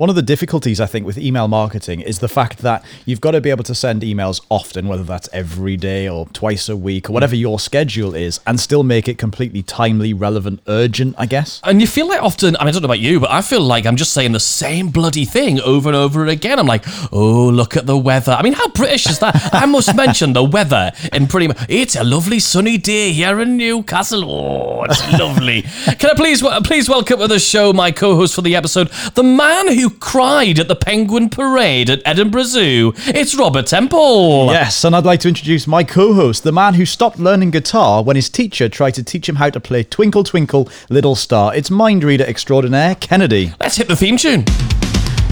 One 0.00 0.08
of 0.08 0.16
the 0.16 0.22
difficulties, 0.22 0.80
I 0.80 0.86
think, 0.86 1.04
with 1.04 1.18
email 1.18 1.46
marketing 1.46 2.00
is 2.00 2.20
the 2.20 2.28
fact 2.28 2.60
that 2.60 2.82
you've 3.04 3.20
got 3.20 3.32
to 3.32 3.40
be 3.42 3.50
able 3.50 3.64
to 3.64 3.74
send 3.74 4.00
emails 4.00 4.40
often, 4.48 4.88
whether 4.88 5.02
that's 5.02 5.28
every 5.30 5.76
day 5.76 6.08
or 6.08 6.26
twice 6.28 6.70
a 6.70 6.76
week 6.78 7.10
or 7.10 7.12
whatever 7.12 7.36
your 7.36 7.58
schedule 7.58 8.14
is, 8.14 8.40
and 8.46 8.58
still 8.58 8.82
make 8.82 9.08
it 9.08 9.18
completely 9.18 9.62
timely, 9.62 10.14
relevant, 10.14 10.62
urgent, 10.68 11.16
I 11.18 11.26
guess. 11.26 11.60
And 11.64 11.82
you 11.82 11.86
feel 11.86 12.08
like 12.08 12.22
often, 12.22 12.56
I 12.56 12.60
mean, 12.60 12.68
I 12.68 12.70
don't 12.70 12.80
know 12.80 12.86
about 12.86 13.00
you, 13.00 13.20
but 13.20 13.30
I 13.30 13.42
feel 13.42 13.60
like 13.60 13.84
I'm 13.84 13.96
just 13.96 14.14
saying 14.14 14.32
the 14.32 14.40
same 14.40 14.88
bloody 14.88 15.26
thing 15.26 15.60
over 15.60 15.90
and 15.90 15.96
over 15.96 16.24
again. 16.24 16.58
I'm 16.58 16.66
like, 16.66 16.84
oh, 17.12 17.50
look 17.50 17.76
at 17.76 17.84
the 17.84 17.98
weather. 17.98 18.32
I 18.32 18.40
mean, 18.40 18.54
how 18.54 18.68
British 18.68 19.06
is 19.06 19.18
that? 19.18 19.52
I 19.52 19.66
must 19.66 19.94
mention 19.94 20.32
the 20.32 20.44
weather 20.44 20.92
in 21.12 21.26
pretty 21.26 21.48
much. 21.48 21.58
It's 21.68 21.94
a 21.94 22.04
lovely 22.04 22.38
sunny 22.38 22.78
day 22.78 23.12
here 23.12 23.38
in 23.38 23.58
Newcastle. 23.58 24.24
Oh, 24.24 24.84
it's 24.84 25.12
lovely. 25.18 25.60
Can 25.98 26.08
I 26.08 26.14
please, 26.14 26.42
please 26.64 26.88
welcome 26.88 27.18
to 27.18 27.28
the 27.28 27.38
show 27.38 27.74
my 27.74 27.90
co-host 27.90 28.34
for 28.34 28.40
the 28.40 28.56
episode, 28.56 28.88
the 29.12 29.22
man 29.22 29.68
who 29.68 29.89
cried 29.98 30.58
at 30.58 30.68
the 30.68 30.76
Penguin 30.76 31.28
Parade 31.28 31.90
at 31.90 32.02
Edinburgh 32.04 32.44
Zoo. 32.44 32.92
It's 32.96 33.34
Robert 33.34 33.66
Temple. 33.66 34.46
Yes, 34.46 34.84
and 34.84 34.94
I'd 34.94 35.04
like 35.04 35.20
to 35.20 35.28
introduce 35.28 35.66
my 35.66 35.82
co 35.84 36.14
host, 36.14 36.44
the 36.44 36.52
man 36.52 36.74
who 36.74 36.86
stopped 36.86 37.18
learning 37.18 37.50
guitar 37.50 38.02
when 38.02 38.16
his 38.16 38.28
teacher 38.28 38.68
tried 38.68 38.94
to 38.94 39.02
teach 39.02 39.28
him 39.28 39.36
how 39.36 39.50
to 39.50 39.60
play 39.60 39.82
Twinkle 39.82 40.24
Twinkle 40.24 40.68
Little 40.88 41.14
Star. 41.14 41.54
It's 41.54 41.70
mind 41.70 42.04
reader 42.04 42.24
extraordinaire, 42.24 42.94
Kennedy. 42.94 43.52
Let's 43.60 43.76
hit 43.76 43.88
the 43.88 43.96
theme 43.96 44.16
tune. 44.16 44.44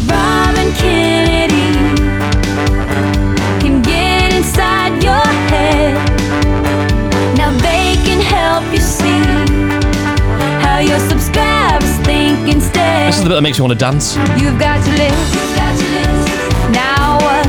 Robin 0.06 0.72
Kennedy 0.74 1.07
This 13.08 13.16
is 13.16 13.22
the 13.22 13.30
bit 13.30 13.36
that 13.36 13.42
makes 13.42 13.58
me 13.58 13.62
want 13.62 13.72
to 13.72 13.78
dance. 13.78 14.16
You've 14.36 14.58
got 14.60 14.84
to 14.84 14.90
live. 14.90 15.16
Now 16.76 17.16
what? 17.24 17.46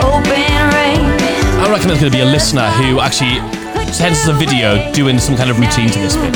Open 0.00 0.24
range. 0.72 1.20
I 1.60 1.68
reckon 1.68 1.88
there's 1.88 2.00
going 2.00 2.10
to 2.10 2.16
be 2.16 2.22
a 2.22 2.24
listener 2.24 2.70
who 2.80 2.98
actually 2.98 3.36
sends 3.92 4.20
us 4.20 4.28
a 4.28 4.32
video 4.32 4.90
doing 4.92 5.18
some 5.18 5.36
kind 5.36 5.50
of 5.50 5.60
routine 5.60 5.90
to 5.90 5.98
this 5.98 6.16
bit. 6.16 6.32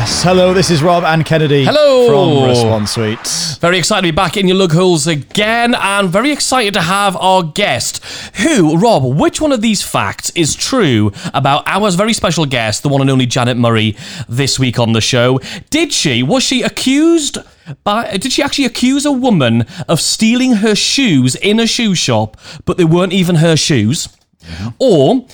Yes. 0.00 0.22
Hello, 0.22 0.52
this 0.52 0.70
is 0.70 0.82
Rob 0.82 1.04
and 1.04 1.24
Kennedy. 1.24 1.64
Hello. 1.64 2.06
From 2.06 2.50
Response 2.50 2.90
Suite. 2.92 3.58
Very 3.60 3.78
excited 3.78 4.02
to 4.02 4.12
be 4.12 4.14
back 4.14 4.36
in 4.36 4.46
your 4.46 4.58
lug 4.58 4.72
holes 4.72 5.06
again, 5.06 5.74
and 5.74 6.10
very 6.10 6.32
excited 6.32 6.74
to 6.74 6.82
have 6.82 7.16
our 7.16 7.42
guest. 7.42 8.04
Who, 8.36 8.76
Rob, 8.76 9.04
which 9.04 9.40
one 9.40 9.52
of 9.52 9.62
these 9.62 9.82
facts 9.82 10.30
is 10.34 10.54
true 10.54 11.12
about 11.32 11.66
our 11.66 11.90
very 11.92 12.12
special 12.12 12.44
guest, 12.44 12.82
the 12.82 12.90
one 12.90 13.00
and 13.00 13.08
only 13.08 13.24
Janet 13.24 13.56
Murray, 13.56 13.96
this 14.28 14.58
week 14.58 14.78
on 14.78 14.92
the 14.92 15.00
show? 15.00 15.40
Did 15.70 15.94
she, 15.94 16.22
was 16.22 16.42
she 16.42 16.60
accused 16.62 17.38
by, 17.82 18.18
did 18.18 18.32
she 18.32 18.42
actually 18.42 18.66
accuse 18.66 19.06
a 19.06 19.12
woman 19.12 19.64
of 19.88 20.00
stealing 20.00 20.56
her 20.56 20.74
shoes 20.74 21.36
in 21.36 21.58
a 21.58 21.66
shoe 21.66 21.94
shop, 21.94 22.36
but 22.66 22.76
they 22.76 22.84
weren't 22.84 23.14
even 23.14 23.36
her 23.36 23.56
shoes? 23.56 24.10
Or 24.78 25.26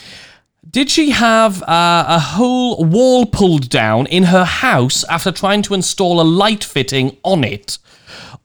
did 0.73 0.89
she 0.89 1.11
have 1.11 1.63
uh, 1.65 2.05
a 2.09 2.19
whole 2.19 2.83
wall 2.83 3.27
pulled 3.27 3.69
down 3.69 4.07
in 4.07 4.25
her 4.25 4.45
house 4.45 5.05
after 5.05 5.31
trying 5.31 5.61
to 5.63 5.75
install 5.75 6.19
a 6.19 6.25
light 6.25 6.65
fitting 6.65 7.19
on 7.23 7.45
it? 7.45 7.77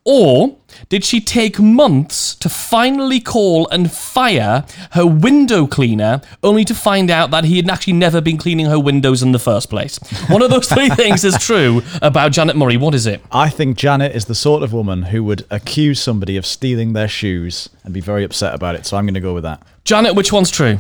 Or 0.04 0.58
did 0.90 1.04
she 1.04 1.20
take 1.22 1.58
months 1.60 2.36
to 2.36 2.50
finally 2.50 3.20
call 3.20 3.68
and 3.70 3.92
fire 3.92 4.66
her 4.92 5.06
window 5.06 5.68
cleaner 5.68 6.22
only 6.44 6.64
to 6.66 6.76
find 6.76 7.10
out 7.10 7.32
that 7.32 7.46
he 7.46 7.58
had 7.58 7.70
actually 7.70 7.94
never 7.94 8.20
been 8.22 8.38
cleaning 8.38 8.68
her 8.68 8.80
windows 8.80 9.24
in 9.24 9.32
the 9.32 9.40
first 9.40 9.70
place? 9.70 9.98
One 10.30 10.42
of 10.42 10.50
those 10.50 10.68
three 10.68 10.90
things 10.96 11.24
is 11.24 11.38
true 11.38 11.82
about 12.02 12.34
Janet 12.34 12.58
Murray. 12.58 12.78
What 12.78 12.94
is 12.94 13.06
it? 13.06 13.22
I 13.32 13.50
think 13.50 13.78
Janet 13.78 14.16
is 14.16 14.26
the 14.26 14.36
sort 14.36 14.64
of 14.64 14.74
woman 14.74 15.04
who 15.04 15.24
would 15.24 15.46
accuse 15.50 16.02
somebody 16.02 16.36
of 16.36 16.46
stealing 16.46 16.92
their 16.92 17.08
shoes 17.08 17.70
and 17.86 17.94
be 17.94 18.02
very 18.02 18.24
upset 18.26 18.54
about 18.54 18.76
it, 18.76 18.86
so 18.86 18.98
I'm 18.98 19.06
going 19.06 19.14
to 19.14 19.22
go 19.22 19.34
with 19.34 19.44
that. 19.44 19.62
Janet, 19.86 20.16
which 20.16 20.34
one's 20.34 20.52
true? 20.52 20.80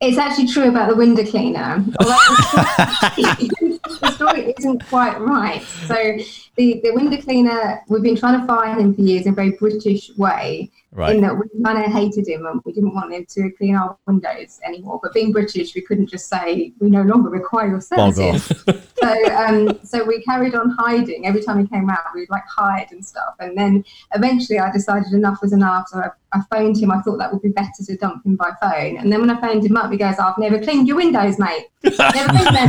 It's 0.00 0.16
actually 0.16 0.48
true 0.48 0.68
about 0.68 0.88
the 0.88 0.96
window 0.96 1.24
cleaner. 1.26 1.84
The 3.84 4.10
story- 4.12 4.54
isn't 4.58 4.86
quite 4.88 5.18
right. 5.20 5.62
So 5.86 5.94
the, 6.56 6.80
the 6.82 6.92
window 6.92 7.16
cleaner, 7.20 7.82
we've 7.88 8.02
been 8.02 8.16
trying 8.16 8.40
to 8.40 8.46
find 8.46 8.80
him 8.80 8.94
for 8.94 9.00
years 9.00 9.26
in 9.26 9.32
a 9.32 9.34
very 9.34 9.52
British 9.52 10.10
way. 10.16 10.70
Right. 10.92 11.14
In 11.14 11.22
that 11.22 11.36
we 11.36 11.44
kind 11.64 11.78
of 11.84 11.92
hated 11.92 12.26
him 12.26 12.46
and 12.46 12.60
we 12.64 12.72
didn't 12.72 12.94
want 12.94 13.12
him 13.12 13.24
to 13.24 13.50
clean 13.52 13.76
our 13.76 13.96
windows 14.08 14.58
anymore. 14.66 14.98
But 15.00 15.14
being 15.14 15.30
British, 15.30 15.72
we 15.76 15.82
couldn't 15.82 16.08
just 16.08 16.28
say 16.28 16.72
we 16.80 16.90
no 16.90 17.02
longer 17.02 17.30
require 17.30 17.68
your 17.68 17.80
services. 17.80 18.64
so 19.00 19.34
um, 19.34 19.78
so 19.84 20.04
we 20.04 20.22
carried 20.22 20.54
on 20.54 20.70
hiding 20.70 21.26
every 21.26 21.42
time 21.42 21.58
he 21.60 21.66
came 21.66 21.88
out 21.90 21.98
we'd 22.14 22.30
like 22.30 22.44
hide 22.46 22.88
and 22.90 23.04
stuff 23.04 23.34
and 23.40 23.56
then 23.56 23.84
eventually 24.14 24.58
i 24.58 24.70
decided 24.70 25.12
enough 25.12 25.40
was 25.42 25.52
enough 25.52 25.88
so 25.88 25.98
I, 25.98 26.08
I 26.32 26.42
phoned 26.50 26.78
him 26.78 26.90
i 26.90 27.00
thought 27.02 27.18
that 27.18 27.32
would 27.32 27.42
be 27.42 27.48
better 27.48 27.82
to 27.84 27.96
dump 27.96 28.24
him 28.24 28.36
by 28.36 28.50
phone 28.60 28.98
and 28.98 29.12
then 29.12 29.20
when 29.20 29.30
i 29.30 29.40
phoned 29.40 29.64
him 29.64 29.76
up 29.76 29.90
he 29.90 29.96
goes 29.96 30.16
i've 30.18 30.38
never 30.38 30.60
cleaned 30.60 30.86
your 30.86 30.96
windows 30.96 31.38
mate 31.38 31.66
never 31.82 32.28
cleaned 32.28 32.56
them 32.56 32.68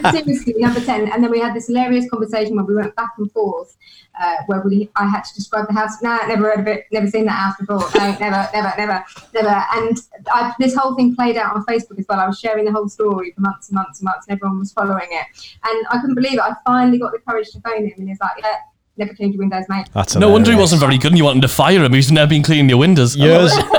no, 0.00 0.10
no, 0.10 0.10
seriously 0.10 0.54
number 0.58 0.80
10 0.80 1.12
and 1.12 1.22
then 1.22 1.30
we 1.30 1.40
had 1.40 1.54
this 1.54 1.66
hilarious 1.66 2.08
conversation 2.10 2.56
where 2.56 2.64
we 2.64 2.74
went 2.74 2.94
back 2.96 3.12
and 3.18 3.30
forth 3.32 3.76
uh, 4.20 4.36
where 4.46 4.60
we 4.62 4.88
i 4.96 5.06
had 5.06 5.22
to 5.22 5.34
describe 5.34 5.66
the 5.68 5.72
house 5.72 6.02
nah 6.02 6.18
never 6.26 6.50
heard 6.50 6.60
of 6.60 6.66
it 6.66 6.84
never 6.92 7.06
seen 7.06 7.24
that 7.24 7.32
house 7.32 7.54
before 7.58 7.80
no 7.94 8.16
never 8.20 8.48
never 8.52 8.72
never 8.76 9.04
never 9.34 9.64
and 9.74 9.96
I, 10.32 10.52
this 10.58 10.74
whole 10.74 10.94
thing 10.94 11.14
played 11.14 11.36
out 11.36 11.54
on 11.54 11.64
facebook 11.64 11.98
as 11.98 12.06
well 12.08 12.20
i 12.20 12.26
was 12.26 12.38
sharing 12.38 12.64
the 12.64 12.72
whole 12.72 12.88
story 12.88 13.32
for 13.32 13.40
months 13.40 13.68
and 13.68 13.76
months 13.76 14.00
and 14.00 14.04
months 14.04 14.26
and 14.26 14.36
everyone 14.36 14.58
was 14.58 14.72
following 14.72 15.08
it 15.10 15.26
and 15.64 15.86
I 15.90 15.98
couldn't 16.00 16.14
believe 16.14 16.34
it. 16.34 16.40
I 16.40 16.54
finally 16.64 16.98
got 16.98 17.12
the 17.12 17.18
courage 17.18 17.50
to 17.50 17.60
phone 17.60 17.86
him, 17.86 17.92
and 17.98 18.08
he's 18.08 18.20
like, 18.20 18.32
"Yeah, 18.38 18.56
never 18.96 19.14
cleaned 19.14 19.34
your 19.34 19.40
windows, 19.40 19.64
mate." 19.68 19.86
That's 19.92 20.16
No 20.16 20.30
wonder 20.30 20.50
he 20.50 20.56
wasn't 20.56 20.80
very 20.80 20.98
good 20.98 21.12
and 21.12 21.18
you 21.18 21.24
wanted 21.24 21.42
to 21.42 21.48
fire 21.48 21.82
him. 21.84 21.92
He's 21.92 22.12
never 22.12 22.28
been 22.30 22.42
cleaning 22.42 22.68
your 22.68 22.78
windows. 22.78 23.16
Years 23.16 23.52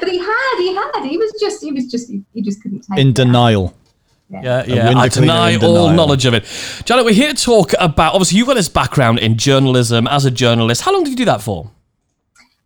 But 0.00 0.08
he 0.10 0.18
had, 0.18 0.56
he 0.58 0.74
had. 0.74 1.04
He 1.04 1.16
was 1.16 1.32
just, 1.40 1.62
he 1.62 1.72
was 1.72 1.86
just, 1.90 2.10
he, 2.10 2.22
he 2.34 2.42
just 2.42 2.60
couldn't 2.62 2.80
take 2.80 2.98
it. 2.98 3.00
in 3.00 3.08
it. 3.08 3.14
denial. 3.14 3.74
Yeah, 4.32 4.64
yeah. 4.66 4.92
I 4.96 5.08
deny 5.08 5.56
all 5.56 5.90
knowledge 5.96 6.24
of 6.24 6.34
it. 6.34 6.44
Janet, 6.84 7.04
we're 7.04 7.12
here 7.12 7.34
to 7.34 7.42
talk 7.44 7.72
about. 7.78 8.14
Obviously, 8.14 8.38
you've 8.38 8.46
got 8.46 8.54
this 8.54 8.68
background 8.68 9.18
in 9.18 9.36
journalism 9.36 10.06
as 10.06 10.24
a 10.24 10.30
journalist. 10.30 10.82
How 10.82 10.92
long 10.92 11.04
did 11.04 11.10
you 11.10 11.16
do 11.16 11.24
that 11.26 11.42
for? 11.42 11.70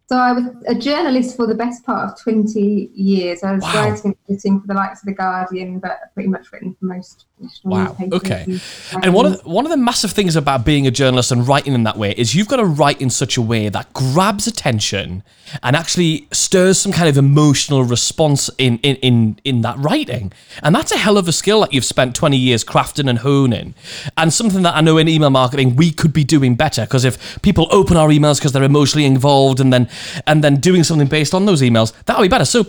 So 0.08 0.16
I 0.16 0.32
was 0.32 0.44
a 0.68 0.74
journalist 0.76 1.34
for 1.34 1.48
the 1.48 1.54
best 1.56 1.84
part 1.84 2.08
of 2.08 2.20
20 2.22 2.90
years. 2.94 3.42
I 3.42 3.52
was 3.54 3.62
Wow. 3.64 3.88
writing 3.90 4.04
and 4.04 4.16
editing 4.30 4.60
for 4.60 4.68
the 4.68 4.74
likes 4.74 5.00
of 5.00 5.06
The 5.06 5.12
Guardian, 5.14 5.80
but 5.80 5.98
pretty 6.14 6.28
much 6.28 6.52
written 6.52 6.76
for 6.78 6.86
most 6.86 7.24
national 7.40 7.74
Wow. 7.74 7.96
newspapers. 7.98 8.12
Okay. 8.12 8.58
And 9.02 9.12
one 9.12 9.26
of 9.26 9.42
the, 9.42 9.48
one 9.48 9.66
of 9.66 9.70
the 9.72 9.76
massive 9.76 10.12
things 10.12 10.36
about 10.36 10.64
being 10.64 10.86
a 10.86 10.92
journalist 10.92 11.32
and 11.32 11.46
writing 11.46 11.72
in 11.74 11.82
that 11.84 11.96
way 11.98 12.12
is 12.12 12.36
you've 12.36 12.46
got 12.46 12.58
to 12.58 12.64
write 12.64 13.00
in 13.00 13.10
such 13.10 13.36
a 13.36 13.42
way 13.42 13.68
that 13.68 13.92
grabs 13.94 14.46
attention 14.46 15.24
and 15.64 15.74
actually 15.74 16.28
stirs 16.32 16.78
some 16.78 16.92
kind 16.92 17.08
of 17.08 17.18
emotional 17.18 17.82
response 17.82 18.48
in 18.58 18.78
in 18.84 18.94
in, 18.96 19.40
in 19.44 19.62
that 19.62 19.76
writing. 19.78 20.32
And 20.62 20.72
that's 20.72 20.92
a 20.92 20.98
hell 20.98 21.18
of 21.18 21.26
a 21.26 21.32
skill 21.32 21.60
that 21.62 21.72
you've 21.72 21.84
spent 21.84 22.14
20 22.14 22.36
years 22.36 22.62
crafting 22.62 23.10
and 23.10 23.18
honing. 23.18 23.74
And 24.16 24.32
something 24.32 24.62
that 24.62 24.76
I 24.76 24.82
know 24.82 24.98
in 24.98 25.08
email 25.08 25.30
marketing 25.30 25.74
we 25.74 25.90
could 25.90 26.12
be 26.12 26.22
doing 26.22 26.54
better 26.54 26.82
because 26.82 27.04
if 27.04 27.42
people 27.42 27.66
open 27.72 27.96
our 27.96 28.08
emails 28.08 28.38
because 28.38 28.52
they're 28.52 28.62
emotionally 28.62 29.04
involved 29.04 29.58
and 29.58 29.72
then 29.72 29.88
and 30.26 30.42
then 30.42 30.56
doing 30.56 30.84
something 30.84 31.08
based 31.08 31.34
on 31.34 31.46
those 31.46 31.62
emails, 31.62 31.92
that 32.04 32.16
would 32.16 32.24
be 32.24 32.28
better. 32.28 32.44
So 32.44 32.66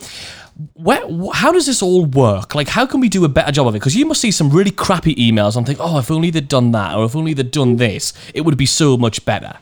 where, 0.74 1.02
how 1.34 1.52
does 1.52 1.66
this 1.66 1.82
all 1.82 2.06
work? 2.06 2.56
Like, 2.56 2.68
how 2.68 2.86
can 2.86 3.00
we 3.00 3.10
do 3.10 3.24
a 3.26 3.30
better 3.30 3.52
job 3.52 3.68
of 3.68 3.76
it? 3.76 3.80
Because 3.80 3.96
you 3.96 4.06
must 4.06 4.22
see 4.22 4.32
some 4.32 4.50
really 4.50 4.72
crappy 4.72 5.16
emails 5.16 5.56
and 5.56 5.66
think, 5.66 5.80
oh, 5.82 6.00
if 6.00 6.10
only 6.10 6.32
they'd 6.32 6.48
done 6.48 6.72
that, 6.72 6.96
or 6.96 7.06
if 7.06 7.16
only 7.16 7.34
they'd 7.34 7.52
done 7.52 7.76
this, 7.76 8.14
it 8.34 8.42
would 8.42 8.58
be 8.58 8.66
so 8.66 8.98
much 8.98 9.24
better. 9.26 9.54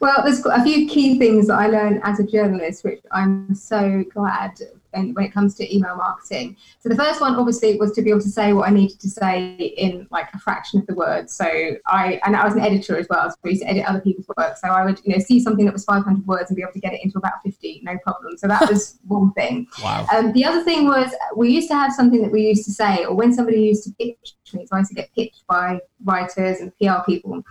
Well, 0.00 0.22
there's 0.24 0.44
a 0.46 0.62
few 0.62 0.88
key 0.88 1.18
things 1.18 1.48
that 1.48 1.58
I 1.58 1.66
learned 1.66 2.00
as 2.04 2.20
a 2.20 2.24
journalist, 2.24 2.84
which 2.84 3.00
I'm 3.10 3.52
so 3.54 4.04
glad 4.14 4.60
and 4.92 5.14
when 5.14 5.24
it 5.24 5.32
comes 5.32 5.54
to 5.56 5.74
email 5.74 5.96
marketing. 5.96 6.56
So 6.80 6.88
the 6.88 6.96
first 6.96 7.20
one 7.20 7.34
obviously 7.34 7.76
was 7.76 7.92
to 7.92 8.02
be 8.02 8.10
able 8.10 8.20
to 8.22 8.28
say 8.28 8.52
what 8.52 8.68
I 8.68 8.72
needed 8.72 9.00
to 9.00 9.08
say 9.08 9.54
in 9.54 10.06
like 10.10 10.28
a 10.34 10.38
fraction 10.38 10.80
of 10.80 10.86
the 10.86 10.94
words. 10.94 11.34
So 11.34 11.46
I 11.86 12.20
and 12.24 12.36
I 12.36 12.44
was 12.44 12.54
an 12.54 12.60
editor 12.60 12.96
as 12.96 13.06
well, 13.08 13.30
so 13.30 13.36
I 13.44 13.48
used 13.48 13.62
to 13.62 13.68
edit 13.68 13.84
other 13.84 14.00
people's 14.00 14.26
work. 14.36 14.56
So 14.56 14.68
I 14.68 14.84
would 14.84 15.00
you 15.04 15.14
know 15.14 15.18
see 15.18 15.40
something 15.40 15.64
that 15.64 15.72
was 15.72 15.84
500 15.84 16.26
words 16.26 16.50
and 16.50 16.56
be 16.56 16.62
able 16.62 16.72
to 16.72 16.80
get 16.80 16.92
it 16.92 17.00
into 17.02 17.18
about 17.18 17.42
50, 17.44 17.80
no 17.84 17.98
problem. 17.98 18.36
So 18.38 18.48
that 18.48 18.68
was 18.68 18.98
one 19.06 19.32
thing. 19.32 19.66
Wow. 19.82 20.06
Um, 20.12 20.32
the 20.32 20.44
other 20.44 20.62
thing 20.64 20.86
was 20.86 21.12
we 21.36 21.50
used 21.50 21.68
to 21.68 21.74
have 21.74 21.92
something 21.92 22.22
that 22.22 22.32
we 22.32 22.42
used 22.42 22.64
to 22.64 22.72
say, 22.72 23.04
or 23.04 23.14
when 23.14 23.32
somebody 23.32 23.60
used 23.60 23.84
to 23.84 23.90
pitch 23.98 24.34
me, 24.54 24.66
so 24.66 24.76
I 24.76 24.78
used 24.78 24.90
to 24.90 24.94
get 24.94 25.14
pitched 25.14 25.46
by 25.46 25.80
writers 26.04 26.60
and 26.60 26.72
PR 26.78 27.02
people. 27.06 27.42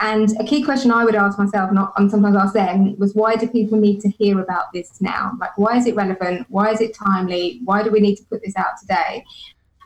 And 0.00 0.28
a 0.38 0.44
key 0.44 0.62
question 0.62 0.92
I 0.92 1.04
would 1.04 1.16
ask 1.16 1.38
myself, 1.38 1.72
not 1.72 1.92
and 1.96 2.10
sometimes 2.10 2.36
ask 2.36 2.54
them, 2.54 2.96
was 2.98 3.14
why 3.14 3.34
do 3.34 3.48
people 3.48 3.78
need 3.78 4.00
to 4.02 4.08
hear 4.08 4.40
about 4.40 4.72
this 4.72 5.00
now? 5.00 5.32
Like, 5.40 5.56
why 5.58 5.76
is 5.76 5.86
it 5.86 5.96
relevant? 5.96 6.46
Why 6.48 6.70
is 6.70 6.80
it 6.80 6.94
timely? 6.94 7.60
Why 7.64 7.82
do 7.82 7.90
we 7.90 7.98
need 7.98 8.16
to 8.16 8.24
put 8.24 8.42
this 8.44 8.56
out 8.56 8.78
today? 8.80 9.24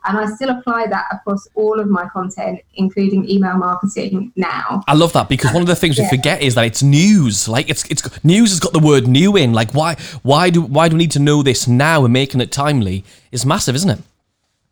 And 0.05 0.19
I 0.19 0.27
still 0.27 0.51
apply 0.51 0.89
that 0.89 1.07
across 1.13 1.47
all 1.55 1.79
of 1.79 1.89
my 1.89 2.09
content, 2.09 2.61
including 2.75 3.29
email 3.31 3.57
marketing 3.57 4.33
now. 4.35 4.83
I 4.89 4.95
love 4.95 5.13
that 5.13 5.29
because 5.29 5.53
one 5.53 5.63
of 5.63 5.69
the 5.69 5.77
things 5.77 5.99
we 5.99 6.09
forget 6.09 6.43
is 6.43 6.57
that 6.57 6.67
it's 6.67 6.83
news. 6.83 7.49
Like 7.49 7.71
it's 7.71 7.85
it's 7.85 8.25
news 8.25 8.51
has 8.51 8.59
got 8.59 8.73
the 8.73 8.81
word 8.81 9.07
new 9.07 9.37
in. 9.37 9.53
Like 9.53 9.73
why 9.73 9.95
why 10.23 10.51
do 10.51 10.61
why 10.61 10.89
do 10.89 10.97
we 10.97 11.05
need 11.05 11.13
to 11.13 11.21
know 11.21 11.43
this 11.43 11.69
now 11.69 12.05
and 12.05 12.13
making 12.13 12.41
it 12.41 12.51
timely 12.51 13.05
is 13.31 13.47
massive, 13.47 13.77
isn't 13.77 13.91
it? 13.91 14.01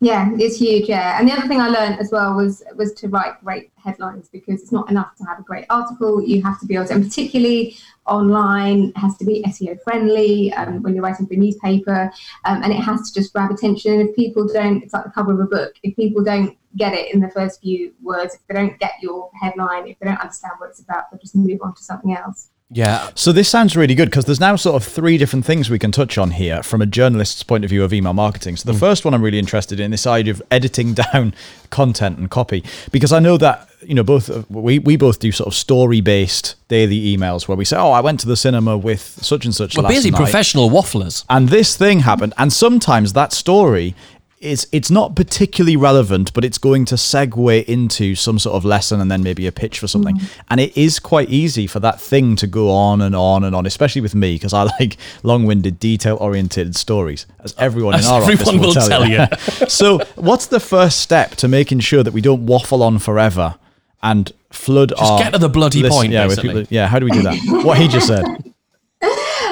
Yeah, 0.03 0.31
it's 0.39 0.57
huge. 0.57 0.89
Yeah, 0.89 1.19
and 1.19 1.27
the 1.27 1.33
other 1.33 1.47
thing 1.47 1.61
I 1.61 1.67
learned 1.67 1.99
as 1.99 2.11
well 2.11 2.35
was 2.35 2.63
was 2.75 2.91
to 2.93 3.07
write 3.07 3.39
great 3.43 3.71
headlines 3.75 4.29
because 4.29 4.59
it's 4.59 4.71
not 4.71 4.89
enough 4.89 5.15
to 5.17 5.23
have 5.25 5.37
a 5.37 5.43
great 5.43 5.65
article. 5.69 6.23
You 6.23 6.41
have 6.41 6.59
to 6.61 6.65
be 6.65 6.73
able 6.73 6.87
to, 6.87 6.95
and 6.95 7.03
particularly 7.03 7.77
online, 8.07 8.85
it 8.89 8.97
has 8.97 9.15
to 9.17 9.25
be 9.25 9.43
SEO 9.43 9.79
friendly 9.83 10.51
um, 10.53 10.81
when 10.81 10.95
you're 10.95 11.03
writing 11.03 11.27
for 11.27 11.35
a 11.35 11.37
newspaper, 11.37 12.11
um, 12.45 12.63
and 12.63 12.73
it 12.73 12.79
has 12.79 13.11
to 13.11 13.19
just 13.19 13.31
grab 13.31 13.51
attention. 13.51 14.01
If 14.01 14.15
people 14.15 14.47
don't, 14.47 14.81
it's 14.81 14.91
like 14.91 15.03
the 15.03 15.11
cover 15.11 15.33
of 15.33 15.39
a 15.39 15.45
book. 15.45 15.75
If 15.83 15.95
people 15.95 16.23
don't 16.23 16.57
get 16.77 16.93
it 16.93 17.13
in 17.13 17.19
the 17.19 17.29
first 17.29 17.61
few 17.61 17.93
words, 18.01 18.33
if 18.33 18.41
they 18.47 18.55
don't 18.55 18.79
get 18.79 18.93
your 19.03 19.29
headline, 19.39 19.87
if 19.87 19.99
they 19.99 20.07
don't 20.07 20.19
understand 20.19 20.53
what 20.57 20.71
it's 20.71 20.79
about, 20.79 21.11
they'll 21.11 21.19
just 21.19 21.35
move 21.35 21.59
on 21.61 21.75
to 21.75 21.83
something 21.83 22.15
else. 22.15 22.49
Yeah. 22.73 23.09
So 23.15 23.33
this 23.33 23.49
sounds 23.49 23.75
really 23.75 23.95
good 23.95 24.09
because 24.09 24.25
there's 24.25 24.39
now 24.39 24.55
sort 24.55 24.81
of 24.81 24.87
three 24.87 25.17
different 25.17 25.45
things 25.45 25.69
we 25.69 25.77
can 25.77 25.91
touch 25.91 26.17
on 26.17 26.31
here 26.31 26.63
from 26.63 26.81
a 26.81 26.85
journalist's 26.85 27.43
point 27.43 27.65
of 27.65 27.69
view 27.69 27.83
of 27.83 27.93
email 27.93 28.13
marketing. 28.13 28.55
So 28.55 28.67
the 28.67 28.73
hmm. 28.73 28.79
first 28.79 29.03
one 29.03 29.13
I'm 29.13 29.21
really 29.21 29.39
interested 29.39 29.79
in 29.79 29.93
is 29.93 30.03
this 30.03 30.07
idea 30.07 30.33
of 30.33 30.41
editing 30.49 30.93
down 31.13 31.33
content 31.69 32.17
and 32.17 32.29
copy 32.29 32.63
because 32.91 33.11
I 33.11 33.19
know 33.19 33.37
that 33.37 33.69
you 33.81 33.93
know 33.93 34.03
both 34.03 34.29
we 34.49 34.79
we 34.79 34.95
both 34.95 35.19
do 35.19 35.31
sort 35.31 35.47
of 35.47 35.53
story 35.53 36.01
based 36.01 36.55
daily 36.67 37.15
emails 37.15 37.47
where 37.47 37.57
we 37.57 37.65
say 37.65 37.77
oh 37.77 37.91
I 37.91 38.01
went 38.01 38.19
to 38.21 38.27
the 38.27 38.35
cinema 38.35 38.77
with 38.77 39.01
such 39.01 39.45
and 39.45 39.55
such 39.55 39.77
We're 39.77 39.83
basically 39.87 40.11
night 40.11 40.17
professional 40.17 40.69
wafflers. 40.69 41.23
and 41.29 41.49
this 41.49 41.77
thing 41.77 42.01
happened 42.01 42.33
and 42.37 42.51
sometimes 42.51 43.13
that 43.13 43.31
story 43.31 43.95
is 44.41 44.67
it's 44.71 44.89
not 44.89 45.15
particularly 45.15 45.77
relevant 45.77 46.33
but 46.33 46.43
it's 46.43 46.57
going 46.57 46.83
to 46.85 46.95
segue 46.95 47.63
into 47.65 48.15
some 48.15 48.39
sort 48.39 48.55
of 48.55 48.65
lesson 48.65 48.99
and 48.99 49.09
then 49.11 49.23
maybe 49.23 49.47
a 49.47 49.51
pitch 49.51 49.79
for 49.79 49.87
something. 49.87 50.17
Mm-hmm. 50.17 50.41
And 50.49 50.59
it 50.59 50.75
is 50.75 50.99
quite 50.99 51.29
easy 51.29 51.67
for 51.67 51.79
that 51.79 52.01
thing 52.01 52.35
to 52.37 52.47
go 52.47 52.71
on 52.71 53.01
and 53.01 53.15
on 53.15 53.43
and 53.43 53.55
on 53.55 53.65
especially 53.65 54.01
with 54.01 54.15
me 54.15 54.35
because 54.35 54.53
i 54.53 54.63
like 54.63 54.97
long-winded 55.23 55.79
detail 55.79 56.17
oriented 56.19 56.75
stories 56.75 57.25
as 57.43 57.53
everyone 57.57 57.93
As 57.95 58.05
in 58.05 58.11
our 58.11 58.21
everyone 58.23 58.59
will 58.59 58.69
office 58.69 58.89
will 58.89 58.89
tell 58.89 59.01
tell 59.01 59.09
you. 59.09 59.67
so 59.67 59.99
what's 60.15 60.47
the 60.47 60.59
first 60.59 60.99
step 60.99 61.31
to 61.35 61.47
making 61.47 61.79
sure 61.81 62.03
that 62.03 62.13
we 62.13 62.21
don't 62.21 62.45
waffle 62.45 62.83
on 62.83 62.99
forever 62.99 63.55
and 64.03 64.31
flood 64.51 64.91
our 64.93 65.19
Just 65.19 65.23
get 65.23 65.33
to 65.33 65.39
the 65.39 65.49
bloody 65.49 65.81
listen- 65.81 65.95
point, 65.97 66.11
yeah, 66.11 66.27
people, 66.27 66.63
yeah 66.69 66.87
how 66.87 66.99
do 66.99 67.05
we 67.05 67.11
do 67.11 67.21
that? 67.21 67.37
What 67.63 67.77
he 67.77 67.87
just 67.87 68.07
said 68.07 68.25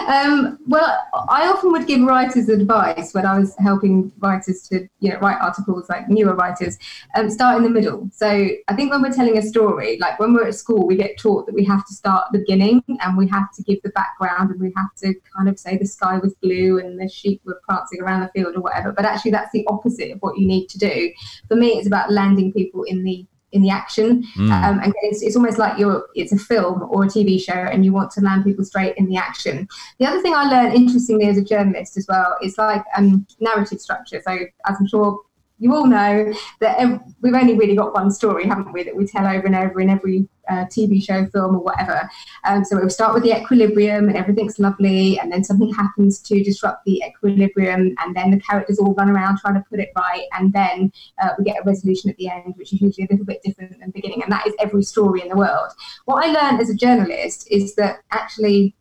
Um, 0.09 0.57
well, 0.65 1.06
I 1.29 1.47
often 1.47 1.71
would 1.71 1.85
give 1.85 2.01
writers 2.01 2.50
advice 2.50 3.13
when 3.13 3.27
I 3.27 3.38
was 3.38 3.56
helping 3.59 4.11
writers 4.17 4.63
to, 4.69 4.89
you 5.01 5.11
know, 5.11 5.19
write 5.19 5.39
articles 5.39 5.88
like 5.88 6.09
newer 6.09 6.33
writers, 6.33 6.79
um, 7.15 7.29
start 7.29 7.57
in 7.57 7.63
the 7.63 7.69
middle. 7.69 8.09
So 8.11 8.27
I 8.67 8.75
think 8.75 8.91
when 8.91 9.03
we're 9.03 9.13
telling 9.13 9.38
a 9.38 9.44
story, 9.44 10.00
like 10.01 10.19
when 10.19 10.33
we're 10.33 10.47
at 10.47 10.56
school, 10.56 10.88
we 10.88 10.97
get 10.97 11.19
taught 11.19 11.45
that 11.45 11.53
we 11.53 11.63
have 11.65 11.85
to 11.85 11.94
start 11.94 12.25
at 12.25 12.31
the 12.33 12.39
beginning 12.39 12.83
and 12.88 13.15
we 13.15 13.27
have 13.27 13.51
to 13.53 13.61
give 13.61 13.83
the 13.83 13.91
background 13.91 14.50
and 14.50 14.59
we 14.59 14.73
have 14.75 14.95
to 14.97 15.13
kind 15.38 15.47
of 15.47 15.59
say 15.59 15.77
the 15.77 15.85
sky 15.85 16.17
was 16.17 16.33
blue 16.41 16.79
and 16.79 17.00
the 17.00 17.07
sheep 17.07 17.39
were 17.45 17.61
prancing 17.69 18.01
around 18.01 18.21
the 18.21 18.29
field 18.29 18.56
or 18.56 18.61
whatever. 18.61 18.91
But 18.91 19.06
actually, 19.06 19.31
that's 19.31 19.51
the 19.51 19.65
opposite 19.67 20.09
of 20.09 20.17
what 20.21 20.39
you 20.39 20.47
need 20.47 20.69
to 20.69 20.79
do. 20.79 21.13
For 21.47 21.56
me, 21.56 21.73
it's 21.73 21.85
about 21.85 22.11
landing 22.11 22.51
people 22.51 22.81
in 22.81 23.03
the 23.03 23.27
in 23.51 23.62
the 23.62 23.69
action. 23.69 24.24
Um, 24.38 24.80
and 24.80 24.94
it's, 25.04 25.22
it's 25.22 25.36
almost 25.36 25.57
like 25.57 25.78
you're 25.80 26.07
it's 26.16 26.31
a 26.31 26.38
film 26.38 26.84
or 26.90 27.06
a 27.06 27.07
tv 27.07 27.42
show 27.42 27.54
and 27.54 27.84
you 27.84 27.92
want 27.92 28.12
to 28.12 28.22
land 28.22 28.44
people 28.44 28.63
straight 28.63 28.96
in 28.98 29.07
the 29.07 29.18
action. 29.18 29.68
The 30.00 30.06
other 30.06 30.22
thing 30.22 30.34
i 30.36 30.44
learned 30.44 30.75
interestingly 30.75 31.28
as 31.28 31.38
a 31.38 31.44
journalist 31.44 31.98
as 31.98 32.06
well 32.07 32.38
is 32.44 32.57
like 32.57 32.84
um, 32.96 33.25
narrative 33.40 33.80
structure. 33.80 34.22
So 34.24 34.31
as 34.34 34.75
i'm 34.80 34.88
sure 34.88 35.19
you 35.60 35.75
all 35.75 35.86
know 35.86 36.34
that 36.62 36.80
ev- 36.80 37.01
we've 37.22 37.34
only 37.34 37.56
really 37.56 37.75
got 37.75 37.94
one 37.94 38.10
story 38.10 38.48
haven't 38.48 38.72
we 38.72 38.84
that 38.84 38.96
we 38.96 39.06
tell 39.06 39.28
over 39.28 39.46
and 39.46 39.56
over 39.56 39.81
in 39.81 39.90
every 39.90 40.28
tv 40.66 41.04
show 41.04 41.25
film 41.28 41.56
or 41.56 41.63
whatever 41.63 42.10
um, 42.46 42.63
so 42.63 42.78
we'll 42.78 42.90
start 42.90 43.13
with 43.13 43.24
the 43.24 43.36
equilibrium 43.36 44.07
and 44.07 44.18
everything's 44.18 44.60
lovely 44.60 45.19
and 45.19 45.31
then 45.31 45.44
something 45.44 45.74
happens 45.74 46.19
to 46.19 46.44
disrupt 46.44 46.84
the 46.86 47.01
equilibrium 47.06 47.96
and 48.00 48.16
then 48.16 48.31
the 48.31 48.40
characters 48.40 48.80
all 48.80 48.94
run 48.96 49.10
around 49.10 49.38
trying 49.40 49.54
to 49.54 49.63
put 49.69 49.80
it 49.80 49.90
right 49.96 50.25
and 50.38 50.54
then 50.54 50.92
uh, 51.22 51.30
we 51.38 51.44
get 51.44 51.57
a 51.60 51.63
resolution 51.63 52.10
at 52.10 52.18
the 52.18 52.30
end, 52.30 52.54
which 52.57 52.74
is 52.74 52.81
usually 52.81 53.07
a 53.10 53.13
little 53.13 53.25
bit 53.25 53.42
different 53.44 53.72
than 53.72 53.81
the 53.81 53.92
beginning. 53.92 54.24
And 54.24 54.31
that 54.31 54.48
is 54.48 54.54
every 54.60 54.84
story 54.84 55.22
in 55.22 55.30
the 55.30 55.36
world. 55.36 55.72
What 56.06 56.25
I 56.25 56.31
learned 56.31 56.62
as 56.62 56.69
a 56.69 56.75
journalist 56.75 57.48
is 57.52 57.75
that 57.75 58.00
actually 58.12 58.75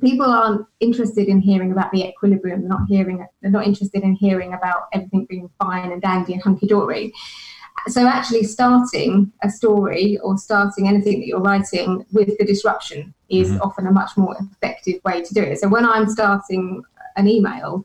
people 0.00 0.26
aren't 0.26 0.66
interested 0.80 1.28
in 1.28 1.40
hearing 1.40 1.72
about 1.72 1.92
the 1.92 2.04
equilibrium. 2.04 2.60
They're 2.60 2.68
not 2.68 2.88
hearing. 2.88 3.24
They're 3.40 3.50
not 3.50 3.66
interested 3.66 4.02
in 4.02 4.14
hearing 4.14 4.54
about 4.54 4.88
everything 4.92 5.26
being 5.28 5.48
fine 5.58 5.92
and 5.92 6.02
dandy 6.02 6.32
and 6.32 6.42
hunky 6.42 6.66
dory. 6.66 7.12
So 7.88 8.06
actually, 8.06 8.44
starting 8.44 9.32
a 9.42 9.50
story 9.50 10.18
or 10.18 10.38
starting 10.38 10.88
anything 10.88 11.20
that 11.20 11.26
you're 11.26 11.40
writing 11.40 12.04
with 12.12 12.36
the 12.38 12.44
disruption 12.44 13.12
is 13.28 13.50
mm-hmm. 13.50 13.62
often 13.62 13.86
a 13.86 13.92
much 13.92 14.16
more 14.16 14.36
effective 14.40 15.00
way 15.04 15.22
to 15.22 15.34
do 15.34 15.42
it. 15.42 15.60
So 15.60 15.68
when 15.68 15.84
I'm 15.84 16.08
starting 16.08 16.82
an 17.16 17.28
email, 17.28 17.84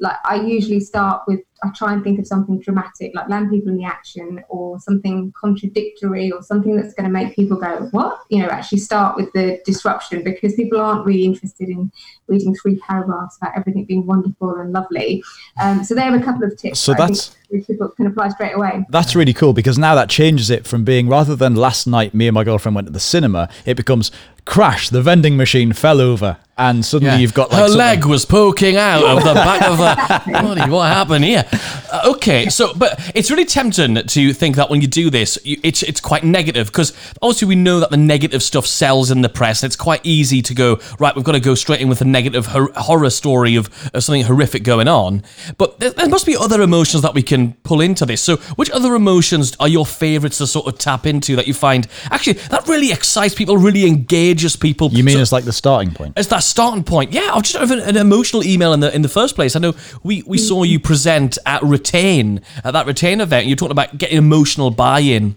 like 0.00 0.16
I 0.24 0.36
usually 0.36 0.80
start 0.80 1.22
with 1.26 1.40
I 1.64 1.70
try 1.74 1.92
and 1.94 2.04
think 2.04 2.18
of 2.18 2.26
something 2.26 2.60
dramatic, 2.60 3.12
like 3.14 3.28
land 3.28 3.50
people 3.50 3.70
in 3.70 3.78
the 3.78 3.84
action, 3.84 4.42
or 4.48 4.78
something 4.80 5.32
contradictory, 5.40 6.30
or 6.30 6.42
something 6.42 6.76
that's 6.76 6.92
going 6.94 7.06
to 7.06 7.12
make 7.12 7.34
people 7.34 7.56
go, 7.56 7.88
"What?" 7.92 8.20
You 8.28 8.42
know, 8.42 8.48
actually 8.48 8.78
start 8.78 9.16
with 9.16 9.32
the 9.32 9.60
disruption 9.64 10.22
because 10.22 10.54
people 10.54 10.80
aren't 10.80 11.06
really 11.06 11.24
interested 11.24 11.68
in 11.68 11.90
reading 12.28 12.54
three 12.54 12.76
paragraphs 12.76 13.36
about 13.40 13.56
everything 13.56 13.84
being 13.86 14.06
wonderful 14.06 14.54
and 14.56 14.72
lovely. 14.72 15.22
Um, 15.62 15.84
so 15.84 15.94
there 15.94 16.12
are 16.12 16.16
a 16.16 16.22
couple 16.22 16.44
of 16.44 16.56
tips. 16.56 16.80
So 16.80 16.92
that 16.92 16.98
that's- 16.98 17.36
which 17.50 17.66
people 17.68 17.88
can 17.90 18.06
apply 18.06 18.28
straight 18.30 18.54
away. 18.56 18.84
That's 18.88 19.14
really 19.14 19.32
cool 19.34 19.52
because 19.52 19.78
now 19.78 19.94
that 19.94 20.08
changes 20.08 20.50
it 20.50 20.66
from 20.66 20.82
being 20.82 21.08
rather 21.08 21.36
than 21.36 21.54
last 21.54 21.86
night 21.86 22.12
me 22.12 22.26
and 22.26 22.34
my 22.34 22.42
girlfriend 22.42 22.74
went 22.74 22.86
to 22.88 22.92
the 22.92 22.98
cinema, 22.98 23.48
it 23.64 23.76
becomes 23.76 24.10
crash, 24.44 24.88
the 24.88 25.00
vending 25.02 25.36
machine 25.36 25.72
fell 25.72 26.00
over, 26.00 26.38
and 26.58 26.84
suddenly 26.84 27.20
you've 27.22 27.32
got 27.34 27.50
like 27.50 27.60
her 27.60 27.68
something- 27.68 27.78
leg 27.78 28.04
was 28.06 28.24
poking 28.24 28.76
out 28.76 29.04
of 29.04 29.22
the 29.22 29.34
back 29.34 29.62
of 29.62 29.78
the. 29.78 30.40
Bloody, 30.42 30.70
what 30.70 30.88
happened 30.92 31.24
here? 31.24 31.44
Uh, 31.92 32.12
okay, 32.14 32.48
so 32.48 32.72
but 32.74 32.98
it's 33.14 33.30
really 33.30 33.44
tempting 33.44 33.94
to 34.06 34.32
think 34.32 34.56
that 34.56 34.70
when 34.70 34.80
you 34.80 34.86
do 34.86 35.10
this, 35.10 35.38
you, 35.44 35.58
it's 35.62 35.82
it's 35.82 36.00
quite 36.00 36.24
negative 36.24 36.66
because 36.68 36.92
obviously 37.22 37.48
we 37.48 37.56
know 37.56 37.80
that 37.80 37.90
the 37.90 37.96
negative 37.96 38.42
stuff 38.42 38.66
sells 38.66 39.10
in 39.10 39.22
the 39.22 39.28
press. 39.28 39.62
And 39.62 39.68
It's 39.68 39.76
quite 39.76 40.00
easy 40.04 40.42
to 40.42 40.54
go 40.54 40.80
right. 40.98 41.14
We've 41.14 41.24
got 41.24 41.32
to 41.32 41.40
go 41.40 41.54
straight 41.54 41.80
in 41.80 41.88
with 41.88 42.00
a 42.00 42.04
negative 42.04 42.46
hor- 42.46 42.72
horror 42.76 43.10
story 43.10 43.56
of, 43.56 43.68
of 43.94 44.02
something 44.04 44.22
horrific 44.24 44.62
going 44.64 44.88
on. 44.88 45.22
But 45.58 45.78
there, 45.80 45.90
there 45.90 46.08
must 46.08 46.26
be 46.26 46.36
other 46.36 46.62
emotions 46.62 47.02
that 47.02 47.14
we 47.14 47.22
can 47.22 47.52
pull 47.64 47.80
into 47.80 48.06
this. 48.06 48.20
So, 48.22 48.36
which 48.56 48.70
other 48.70 48.94
emotions 48.94 49.56
are 49.60 49.68
your 49.68 49.86
favourites 49.86 50.38
to 50.38 50.46
sort 50.46 50.66
of 50.66 50.78
tap 50.78 51.06
into 51.06 51.36
that 51.36 51.46
you 51.46 51.54
find 51.54 51.86
actually 52.10 52.34
that 52.50 52.66
really 52.68 52.92
excites 52.92 53.34
people, 53.34 53.56
really 53.56 53.86
engages 53.86 54.56
people? 54.56 54.90
You 54.90 55.04
mean 55.04 55.16
So- 55.16 55.22
it's 55.22 55.32
like 55.32 55.44
the 55.44 55.52
starting 55.52 55.92
point? 55.92 56.14
It's 56.16 56.28
that 56.28 56.42
starting 56.42 56.84
point. 56.84 57.12
Yeah, 57.12 57.30
I've 57.32 57.42
just 57.42 57.54
an, 57.70 57.80
an 57.80 57.96
emotional 57.96 58.42
email 58.44 58.72
in 58.72 58.80
the 58.80 58.94
in 58.94 59.02
the 59.02 59.08
first 59.08 59.34
place. 59.34 59.56
I 59.56 59.60
know 59.60 59.74
we, 60.02 60.22
we 60.26 60.38
saw 60.38 60.62
you 60.62 60.78
present 60.80 61.33
at 61.46 61.62
Retain 61.62 62.40
at 62.62 62.72
that 62.72 62.86
Retain 62.86 63.20
event. 63.20 63.46
you're 63.46 63.56
talking 63.56 63.72
about 63.72 63.96
getting 63.98 64.18
emotional 64.18 64.70
buy-in 64.70 65.36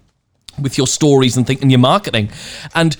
with 0.62 0.77
your 0.77 0.88
stories 0.88 1.38
and 1.38 1.46
thinking 1.46 1.70
your 1.70 1.80
marketing, 1.80 2.30
and 2.74 2.98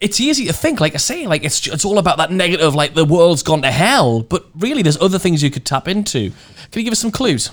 it's 0.00 0.20
easy 0.20 0.46
to 0.46 0.52
think, 0.52 0.80
like 0.80 0.94
I 0.94 0.98
say, 0.98 1.26
like 1.26 1.44
it's 1.44 1.66
it's 1.66 1.84
all 1.84 1.98
about 1.98 2.18
that 2.18 2.30
negative, 2.30 2.74
like 2.74 2.94
the 2.94 3.04
world's 3.04 3.42
gone 3.42 3.62
to 3.62 3.70
hell. 3.70 4.22
But 4.22 4.46
really, 4.56 4.82
there's 4.82 5.00
other 5.00 5.18
things 5.18 5.42
you 5.42 5.50
could 5.50 5.64
tap 5.64 5.88
into. 5.88 6.30
Can 6.70 6.80
you 6.80 6.84
give 6.84 6.92
us 6.92 7.00
some 7.00 7.10
clues? 7.10 7.50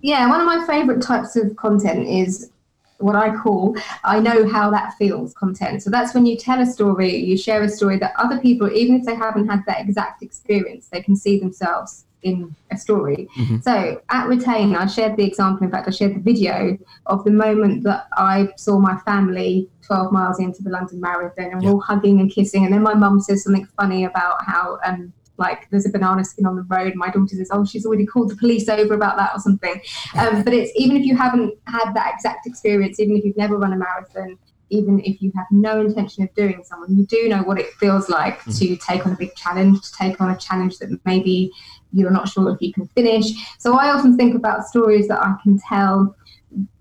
Yeah, 0.00 0.28
one 0.28 0.40
of 0.40 0.46
my 0.46 0.64
favourite 0.66 1.02
types 1.02 1.36
of 1.36 1.54
content 1.56 2.06
is 2.06 2.50
what 2.98 3.16
I 3.16 3.34
call 3.34 3.76
I 4.04 4.20
know 4.20 4.48
how 4.48 4.70
that 4.70 4.94
feels 4.98 5.34
content. 5.34 5.82
So 5.82 5.90
that's 5.90 6.14
when 6.14 6.26
you 6.26 6.36
tell 6.36 6.60
a 6.60 6.66
story, 6.66 7.16
you 7.16 7.36
share 7.36 7.62
a 7.62 7.68
story 7.68 7.98
that 7.98 8.12
other 8.16 8.38
people, 8.38 8.70
even 8.70 8.96
if 8.96 9.04
they 9.04 9.14
haven't 9.14 9.48
had 9.48 9.64
that 9.66 9.80
exact 9.80 10.22
experience, 10.22 10.88
they 10.88 11.02
can 11.02 11.16
see 11.16 11.38
themselves 11.38 12.04
in 12.22 12.54
a 12.70 12.76
story. 12.76 13.28
So 13.62 14.00
at 14.10 14.28
Retain, 14.28 14.76
I 14.76 14.86
shared 14.86 15.16
the 15.16 15.24
example, 15.24 15.64
in 15.64 15.70
fact, 15.70 15.88
I 15.88 15.90
shared 15.90 16.14
the 16.16 16.20
video 16.20 16.78
of 17.06 17.24
the 17.24 17.30
moment 17.30 17.82
that 17.84 18.06
I 18.12 18.48
saw 18.56 18.78
my 18.78 18.98
family 18.98 19.68
12 19.82 20.12
miles 20.12 20.38
into 20.38 20.62
the 20.62 20.70
London 20.70 21.00
Marathon 21.00 21.46
and 21.46 21.62
we're 21.62 21.72
all 21.72 21.80
hugging 21.80 22.20
and 22.20 22.30
kissing. 22.30 22.64
And 22.64 22.72
then 22.72 22.82
my 22.82 22.94
mum 22.94 23.20
says 23.20 23.42
something 23.42 23.66
funny 23.76 24.04
about 24.04 24.36
how, 24.46 24.78
um, 24.84 25.12
like 25.40 25.68
there's 25.70 25.86
a 25.86 25.90
banana 25.90 26.24
skin 26.24 26.46
on 26.46 26.54
the 26.54 26.62
road. 26.62 26.94
My 26.94 27.08
daughter 27.08 27.34
says, 27.34 27.48
"Oh, 27.50 27.64
she's 27.64 27.86
already 27.86 28.06
called 28.06 28.30
the 28.30 28.36
police 28.36 28.68
over 28.68 28.94
about 28.94 29.16
that 29.16 29.32
or 29.34 29.40
something." 29.40 29.80
Um, 30.16 30.42
but 30.44 30.52
it's 30.52 30.70
even 30.76 30.96
if 30.98 31.04
you 31.04 31.16
haven't 31.16 31.54
had 31.66 31.94
that 31.94 32.12
exact 32.14 32.46
experience, 32.46 33.00
even 33.00 33.16
if 33.16 33.24
you've 33.24 33.38
never 33.38 33.56
run 33.56 33.72
a 33.72 33.76
marathon, 33.76 34.38
even 34.70 35.00
if 35.00 35.20
you 35.20 35.32
have 35.36 35.46
no 35.50 35.80
intention 35.80 36.22
of 36.24 36.34
doing 36.34 36.62
someone, 36.64 36.96
you 36.96 37.04
do 37.06 37.28
know 37.28 37.42
what 37.42 37.58
it 37.58 37.72
feels 37.74 38.08
like 38.08 38.40
mm. 38.40 38.58
to 38.58 38.76
take 38.76 39.04
on 39.06 39.12
a 39.12 39.16
big 39.16 39.34
challenge, 39.34 39.80
to 39.82 39.92
take 39.92 40.20
on 40.20 40.30
a 40.30 40.36
challenge 40.36 40.78
that 40.78 40.98
maybe 41.04 41.50
you're 41.92 42.10
not 42.10 42.28
sure 42.28 42.50
if 42.50 42.62
you 42.62 42.72
can 42.72 42.86
finish. 42.88 43.26
So 43.58 43.76
I 43.76 43.90
often 43.90 44.16
think 44.16 44.34
about 44.34 44.64
stories 44.64 45.08
that 45.08 45.20
I 45.20 45.34
can 45.42 45.58
tell 45.68 46.16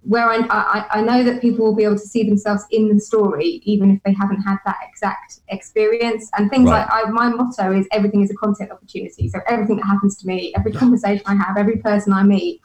where 0.02 0.28
I, 0.28 0.38
I, 0.50 0.86
I 0.92 1.02
know 1.02 1.24
that 1.24 1.42
people 1.42 1.66
will 1.66 1.76
be 1.76 1.84
able 1.84 1.96
to 1.96 2.00
see 2.00 2.24
themselves 2.24 2.64
in 2.72 2.94
the 2.94 3.00
story, 3.00 3.62
even 3.64 3.92
if 3.92 4.02
they 4.04 4.14
haven't 4.14 4.42
had 4.42 4.58
that 4.66 4.78
exact 4.90 5.42
experience. 5.50 6.30
And 6.36 6.50
things 6.50 6.70
Right. 6.70 6.88
like 6.90 7.08
I, 7.08 7.10
my 7.10 7.30
motto 7.30 7.72
is 7.78 7.88
everything 7.92 8.24
is 8.24 8.32
a 8.32 8.36
content 8.36 8.72
opportunity. 8.72 9.30
So 9.30 9.40
everything 9.48 9.78
that 9.78 9.86
happens 9.86 10.18
to 10.18 10.28
me, 10.28 10.54
every 10.58 10.72
conversation 10.72 11.24
I 11.28 11.36
have, 11.36 11.58
every 11.58 11.78
person 11.78 12.14
I 12.14 12.24
meet, 12.24 12.62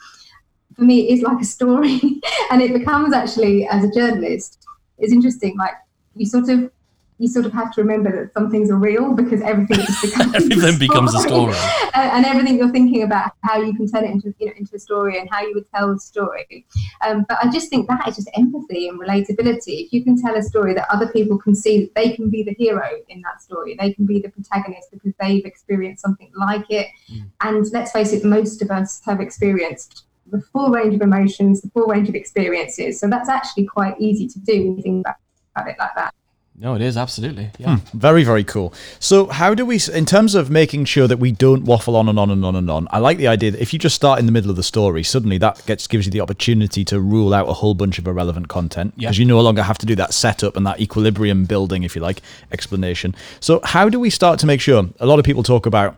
for 0.74 0.82
me 0.82 1.10
is 1.10 1.20
like 1.20 1.40
a 1.40 1.44
story. 1.44 2.00
and 2.50 2.62
it 2.62 2.72
becomes 2.72 3.12
actually, 3.12 3.66
as 3.68 3.84
a 3.84 3.90
journalist, 3.90 4.63
it's 4.98 5.12
interesting. 5.12 5.56
Like 5.56 5.74
you 6.14 6.26
sort 6.26 6.48
of 6.48 6.70
you 7.18 7.28
sort 7.28 7.46
of 7.46 7.52
have 7.52 7.72
to 7.72 7.80
remember 7.80 8.10
that 8.10 8.32
some 8.32 8.50
things 8.50 8.70
are 8.70 8.76
real 8.76 9.12
because 9.14 9.40
everything 9.42 9.76
just 9.76 10.02
becomes 10.02 10.34
Everything 10.34 10.78
becomes 10.78 11.14
a 11.14 11.20
story. 11.20 11.54
and, 11.94 12.10
and 12.10 12.26
everything 12.26 12.58
you're 12.58 12.72
thinking 12.72 13.04
about 13.04 13.32
how 13.42 13.56
you 13.56 13.72
can 13.72 13.88
turn 13.88 14.04
it 14.04 14.10
into 14.10 14.34
you 14.38 14.46
know 14.46 14.52
into 14.56 14.74
a 14.74 14.78
story 14.78 15.18
and 15.20 15.28
how 15.30 15.40
you 15.40 15.54
would 15.54 15.70
tell 15.70 15.92
the 15.92 16.00
story. 16.00 16.66
Um, 17.06 17.24
but 17.28 17.38
I 17.40 17.50
just 17.50 17.70
think 17.70 17.88
that 17.88 18.08
is 18.08 18.16
just 18.16 18.28
empathy 18.34 18.88
and 18.88 19.00
relatability. 19.00 19.86
If 19.86 19.92
you 19.92 20.02
can 20.02 20.20
tell 20.20 20.34
a 20.34 20.42
story 20.42 20.74
that 20.74 20.88
other 20.90 21.08
people 21.08 21.38
can 21.38 21.54
see 21.54 21.82
that 21.82 21.94
they 21.94 22.10
can 22.10 22.30
be 22.30 22.42
the 22.42 22.54
hero 22.58 22.88
in 23.08 23.22
that 23.22 23.40
story, 23.40 23.76
they 23.78 23.92
can 23.92 24.06
be 24.06 24.20
the 24.20 24.30
protagonist 24.30 24.90
because 24.90 25.12
they've 25.20 25.44
experienced 25.44 26.02
something 26.02 26.32
like 26.34 26.66
it. 26.68 26.88
And 27.40 27.64
let's 27.72 27.92
face 27.92 28.12
it, 28.12 28.24
most 28.24 28.60
of 28.60 28.70
us 28.70 29.00
have 29.04 29.20
experienced 29.20 30.04
the 30.30 30.40
full 30.40 30.70
range 30.70 30.94
of 30.94 31.00
emotions, 31.02 31.60
the 31.60 31.70
full 31.70 31.86
range 31.86 32.08
of 32.08 32.14
experiences. 32.14 32.98
So 33.00 33.08
that's 33.08 33.28
actually 33.28 33.66
quite 33.66 33.94
easy 34.00 34.26
to 34.28 34.38
do 34.40 34.64
when 34.64 34.76
you 34.76 34.82
think 34.82 35.00
about 35.06 35.16
about 35.56 35.68
it 35.68 35.76
like 35.78 35.94
that. 35.94 36.12
No, 36.56 36.76
it 36.76 36.82
is 36.82 36.96
absolutely. 36.96 37.50
Yeah. 37.58 37.78
Hmm, 37.78 37.98
very, 37.98 38.22
very 38.22 38.44
cool. 38.44 38.72
So, 39.00 39.26
how 39.26 39.54
do 39.54 39.64
we, 39.66 39.80
in 39.92 40.06
terms 40.06 40.36
of 40.36 40.50
making 40.50 40.84
sure 40.84 41.08
that 41.08 41.16
we 41.18 41.32
don't 41.32 41.64
waffle 41.64 41.96
on 41.96 42.08
and 42.08 42.16
on 42.16 42.30
and 42.30 42.44
on 42.44 42.54
and 42.54 42.70
on? 42.70 42.86
I 42.92 42.98
like 43.00 43.18
the 43.18 43.26
idea 43.26 43.50
that 43.50 43.60
if 43.60 43.72
you 43.72 43.78
just 43.80 43.96
start 43.96 44.20
in 44.20 44.26
the 44.26 44.30
middle 44.32 44.50
of 44.50 44.56
the 44.56 44.62
story, 44.62 45.02
suddenly 45.02 45.36
that 45.38 45.64
gets 45.66 45.88
gives 45.88 46.06
you 46.06 46.12
the 46.12 46.20
opportunity 46.20 46.84
to 46.86 47.00
rule 47.00 47.34
out 47.34 47.48
a 47.48 47.52
whole 47.54 47.74
bunch 47.74 47.98
of 47.98 48.06
irrelevant 48.06 48.46
content 48.48 48.94
because 48.96 49.18
Yeah. 49.18 49.22
you 49.22 49.26
no 49.28 49.40
longer 49.40 49.62
have 49.64 49.78
to 49.78 49.86
do 49.86 49.96
that 49.96 50.14
setup 50.14 50.56
and 50.56 50.64
that 50.64 50.80
equilibrium 50.80 51.44
building, 51.44 51.82
if 51.82 51.96
you 51.96 52.02
like, 52.02 52.22
explanation. 52.52 53.16
So, 53.40 53.60
how 53.64 53.88
do 53.88 53.98
we 53.98 54.08
start 54.10 54.38
to 54.40 54.46
make 54.46 54.60
sure? 54.60 54.88
A 55.00 55.06
lot 55.06 55.18
of 55.18 55.24
people 55.24 55.42
talk 55.42 55.66
about 55.66 55.96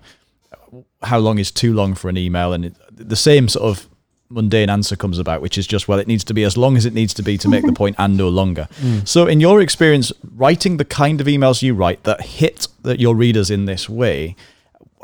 how 1.02 1.18
long 1.18 1.38
is 1.38 1.50
too 1.50 1.74
long 1.74 1.94
for 1.94 2.08
an 2.08 2.16
email, 2.16 2.54
and 2.54 2.64
it, 2.64 2.74
the 2.90 3.16
same 3.16 3.48
sort 3.48 3.66
of 3.66 3.88
mundane 4.28 4.70
answer 4.70 4.96
comes 4.96 5.18
about, 5.18 5.40
which 5.40 5.58
is 5.58 5.66
just 5.66 5.88
well, 5.88 5.98
it 5.98 6.06
needs 6.06 6.24
to 6.24 6.34
be 6.34 6.44
as 6.44 6.56
long 6.56 6.76
as 6.76 6.84
it 6.84 6.94
needs 6.94 7.14
to 7.14 7.22
be 7.22 7.38
to 7.38 7.48
make 7.48 7.64
the 7.64 7.72
point 7.82 7.96
and 7.98 8.16
no 8.16 8.28
longer. 8.28 8.68
Mm. 8.80 9.06
So, 9.06 9.26
in 9.26 9.40
your 9.40 9.60
experience, 9.60 10.12
writing 10.34 10.76
the 10.76 10.84
kind 10.84 11.20
of 11.20 11.26
emails 11.26 11.62
you 11.62 11.74
write 11.74 12.02
that 12.04 12.20
hit 12.22 12.68
that 12.82 13.00
your 13.00 13.14
readers 13.14 13.50
in 13.50 13.64
this 13.64 13.88
way. 13.88 14.36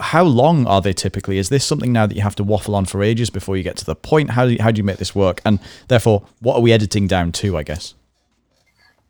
How 0.00 0.24
long 0.24 0.66
are 0.66 0.80
they 0.80 0.94
typically? 0.94 1.38
Is 1.38 1.48
this 1.48 1.64
something 1.64 1.92
now 1.92 2.06
that 2.06 2.14
you 2.14 2.22
have 2.22 2.34
to 2.36 2.44
waffle 2.44 2.74
on 2.74 2.86
for 2.86 3.02
ages 3.02 3.30
before 3.30 3.56
you 3.56 3.62
get 3.62 3.76
to 3.76 3.84
the 3.84 3.94
point? 3.94 4.30
How 4.30 4.46
do 4.46 4.52
you, 4.52 4.58
how 4.60 4.70
do 4.70 4.78
you 4.78 4.84
make 4.84 4.96
this 4.96 5.14
work? 5.14 5.40
And 5.44 5.60
therefore, 5.88 6.24
what 6.40 6.56
are 6.56 6.62
we 6.62 6.72
editing 6.72 7.06
down 7.06 7.30
to? 7.32 7.56
I 7.56 7.62
guess. 7.62 7.94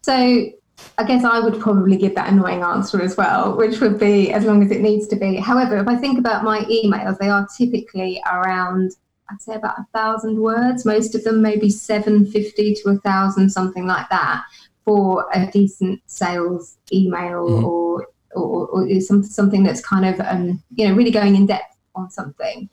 So 0.03 0.51
I 0.99 1.05
guess 1.05 1.25
I 1.25 1.41
would 1.41 1.61
probably 1.61 1.97
give 1.97 2.15
that 2.17 2.29
annoying 2.31 2.63
answer 2.63 3.01
as 3.01 3.17
well, 3.17 3.57
which 3.57 3.81
would 3.81 3.99
be 3.99 4.33
as 4.33 4.45
long 4.45 4.63
as 4.63 4.71
it 4.71 4.81
needs 4.81 5.07
to 5.09 5.17
be. 5.17 5.37
However, 5.37 5.77
if 5.79 5.89
I 5.89 5.97
think 5.97 6.19
about 6.19 6.45
my 6.45 6.61
emails, 6.65 7.19
they 7.19 7.29
are 7.29 7.47
typically 7.57 8.21
around, 8.31 8.93
I'd 9.31 9.41
say 9.41 9.55
about 9.55 9.79
a 9.79 9.87
thousand 9.93 10.41
words. 10.41 10.85
Most 10.85 11.15
of 11.15 11.25
them 11.25 11.43
maybe 11.43 11.71
750 11.71 12.75
to 12.75 12.91
a 12.91 12.99
thousand, 12.99 13.51
something 13.51 13.87
like 13.87 14.09
that, 14.11 14.45
for 14.85 15.27
a 15.33 15.47
decent 15.51 16.01
sales 16.07 16.77
email 16.93 17.65
or, 17.65 18.09
or, 18.35 18.67
or 18.69 19.01
some, 19.01 19.23
something 19.23 19.63
that's 19.63 19.85
kind 19.85 20.05
of, 20.05 20.21
um, 20.21 20.63
you 20.75 20.87
know, 20.87 20.95
really 20.95 21.11
going 21.11 21.37
in 21.37 21.47
depth 21.47 21.77
on 21.95 22.11
something. 22.11 22.69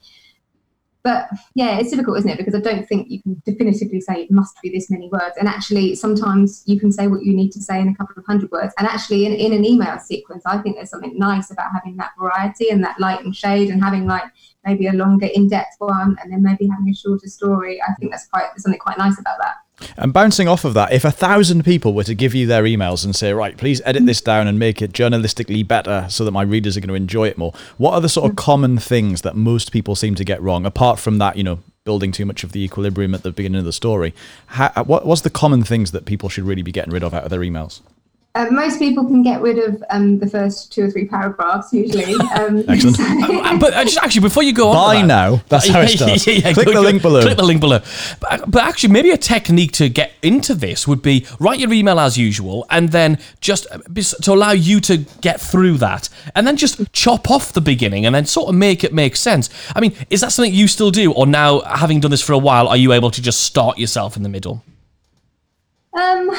But 1.03 1.29
yeah, 1.55 1.79
it's 1.79 1.91
difficult, 1.91 2.17
isn't 2.17 2.29
it? 2.29 2.37
Because 2.37 2.55
I 2.55 2.59
don't 2.59 2.87
think 2.87 3.09
you 3.09 3.21
can 3.21 3.41
definitively 3.45 4.01
say 4.01 4.23
it 4.23 4.31
must 4.31 4.61
be 4.61 4.69
this 4.69 4.89
many 4.89 5.09
words. 5.09 5.37
And 5.39 5.47
actually, 5.47 5.95
sometimes 5.95 6.63
you 6.65 6.79
can 6.79 6.91
say 6.91 7.07
what 7.07 7.23
you 7.23 7.33
need 7.33 7.51
to 7.53 7.61
say 7.61 7.79
in 7.79 7.87
a 7.87 7.95
couple 7.95 8.15
of 8.17 8.25
hundred 8.25 8.51
words. 8.51 8.73
And 8.77 8.87
actually, 8.87 9.25
in, 9.25 9.33
in 9.33 9.53
an 9.53 9.65
email 9.65 9.97
sequence, 9.99 10.43
I 10.45 10.57
think 10.57 10.75
there's 10.75 10.89
something 10.89 11.17
nice 11.17 11.51
about 11.51 11.71
having 11.73 11.95
that 11.97 12.11
variety 12.19 12.69
and 12.69 12.83
that 12.83 12.99
light 12.99 13.23
and 13.23 13.35
shade 13.35 13.69
and 13.69 13.81
having 13.81 14.07
like 14.07 14.25
maybe 14.65 14.87
a 14.87 14.93
longer, 14.93 15.29
in 15.33 15.47
depth 15.47 15.75
one 15.79 16.17
and 16.21 16.31
then 16.31 16.43
maybe 16.43 16.67
having 16.67 16.89
a 16.89 16.95
shorter 16.95 17.27
story. 17.27 17.81
I 17.81 17.93
think 17.95 18.11
that's 18.11 18.27
quite 18.27 18.49
there's 18.51 18.63
something 18.63 18.79
quite 18.79 18.97
nice 18.97 19.19
about 19.19 19.37
that. 19.39 19.55
And 19.97 20.13
bouncing 20.13 20.47
off 20.47 20.65
of 20.65 20.73
that, 20.73 20.91
if 20.91 21.05
a 21.05 21.11
thousand 21.11 21.63
people 21.63 21.93
were 21.93 22.03
to 22.03 22.15
give 22.15 22.35
you 22.35 22.47
their 22.47 22.63
emails 22.63 23.05
and 23.05 23.15
say, 23.15 23.33
right, 23.33 23.57
please 23.57 23.81
edit 23.85 24.05
this 24.05 24.21
down 24.21 24.47
and 24.47 24.59
make 24.59 24.81
it 24.81 24.91
journalistically 24.91 25.67
better 25.67 26.05
so 26.09 26.25
that 26.25 26.31
my 26.31 26.41
readers 26.41 26.77
are 26.77 26.79
going 26.79 26.89
to 26.89 26.95
enjoy 26.95 27.27
it 27.27 27.37
more, 27.37 27.53
what 27.77 27.93
are 27.93 28.01
the 28.01 28.09
sort 28.09 28.29
of 28.29 28.35
mm. 28.35 28.39
common 28.39 28.77
things 28.77 29.21
that 29.21 29.35
most 29.35 29.71
people 29.71 29.95
seem 29.95 30.15
to 30.15 30.23
get 30.23 30.41
wrong, 30.41 30.65
apart 30.65 30.99
from 30.99 31.17
that, 31.19 31.37
you 31.37 31.43
know, 31.43 31.59
building 31.83 32.11
too 32.11 32.25
much 32.25 32.43
of 32.43 32.51
the 32.51 32.63
equilibrium 32.63 33.15
at 33.15 33.23
the 33.23 33.31
beginning 33.31 33.59
of 33.59 33.65
the 33.65 33.73
story? 33.73 34.13
How, 34.47 34.83
what, 34.83 35.05
what's 35.05 35.21
the 35.21 35.29
common 35.29 35.63
things 35.63 35.91
that 35.91 36.05
people 36.05 36.29
should 36.29 36.43
really 36.43 36.61
be 36.61 36.71
getting 36.71 36.93
rid 36.93 37.03
of 37.03 37.13
out 37.13 37.23
of 37.23 37.29
their 37.29 37.41
emails? 37.41 37.81
Uh, 38.35 38.45
most 38.51 38.77
people 38.77 39.03
can 39.05 39.23
get 39.23 39.41
rid 39.41 39.57
of 39.57 39.83
um, 39.89 40.19
the 40.19 40.27
first 40.27 40.71
two 40.71 40.83
or 40.83 40.91
three 40.91 41.05
paragraphs 41.05 41.73
usually. 41.73 42.13
Um, 42.13 42.63
Excellent. 42.69 42.95
so- 42.97 43.03
Uh, 43.43 43.57
but 43.57 43.73
uh, 43.73 43.83
just 43.83 43.97
actually, 43.97 44.21
before 44.21 44.43
you 44.43 44.53
go 44.53 44.69
on, 44.69 44.75
Buy 44.75 44.95
to 44.95 45.01
that- 45.01 45.07
now. 45.07 45.41
That's 45.49 45.67
how 45.67 45.81
it 45.81 45.87
starts. 45.97 46.27
Yeah, 46.27 46.33
yeah, 46.35 46.53
Click 46.53 46.67
go- 46.67 46.73
the 46.73 46.77
go- 46.77 46.81
link 46.81 47.01
below. 47.01 47.21
Click 47.23 47.37
the 47.37 47.43
link 47.43 47.59
below. 47.59 47.79
But, 48.21 48.49
but 48.49 48.63
actually, 48.63 48.93
maybe 48.93 49.09
a 49.09 49.17
technique 49.17 49.71
to 49.73 49.89
get 49.89 50.11
into 50.21 50.53
this 50.53 50.87
would 50.87 51.01
be 51.01 51.25
write 51.39 51.59
your 51.59 51.73
email 51.73 51.99
as 51.99 52.19
usual, 52.19 52.67
and 52.69 52.89
then 52.89 53.17
just 53.41 53.65
uh, 53.71 53.79
to 54.21 54.31
allow 54.31 54.51
you 54.51 54.79
to 54.81 54.97
get 55.21 55.41
through 55.41 55.79
that, 55.79 56.07
and 56.35 56.45
then 56.45 56.55
just 56.55 56.93
chop 56.93 57.31
off 57.31 57.51
the 57.53 57.61
beginning, 57.61 58.05
and 58.05 58.13
then 58.13 58.25
sort 58.25 58.49
of 58.49 58.55
make 58.55 58.83
it 58.83 58.93
make 58.93 59.15
sense. 59.15 59.49
I 59.75 59.79
mean, 59.79 59.95
is 60.11 60.21
that 60.21 60.31
something 60.31 60.53
you 60.53 60.67
still 60.67 60.91
do, 60.91 61.11
or 61.13 61.25
now 61.25 61.61
having 61.61 61.99
done 61.99 62.11
this 62.11 62.21
for 62.21 62.33
a 62.33 62.37
while, 62.37 62.67
are 62.67 62.77
you 62.77 62.93
able 62.93 63.09
to 63.09 63.21
just 63.23 63.41
start 63.41 63.79
yourself 63.79 64.15
in 64.15 64.21
the 64.21 64.29
middle? 64.29 64.63
Um, 65.99 66.29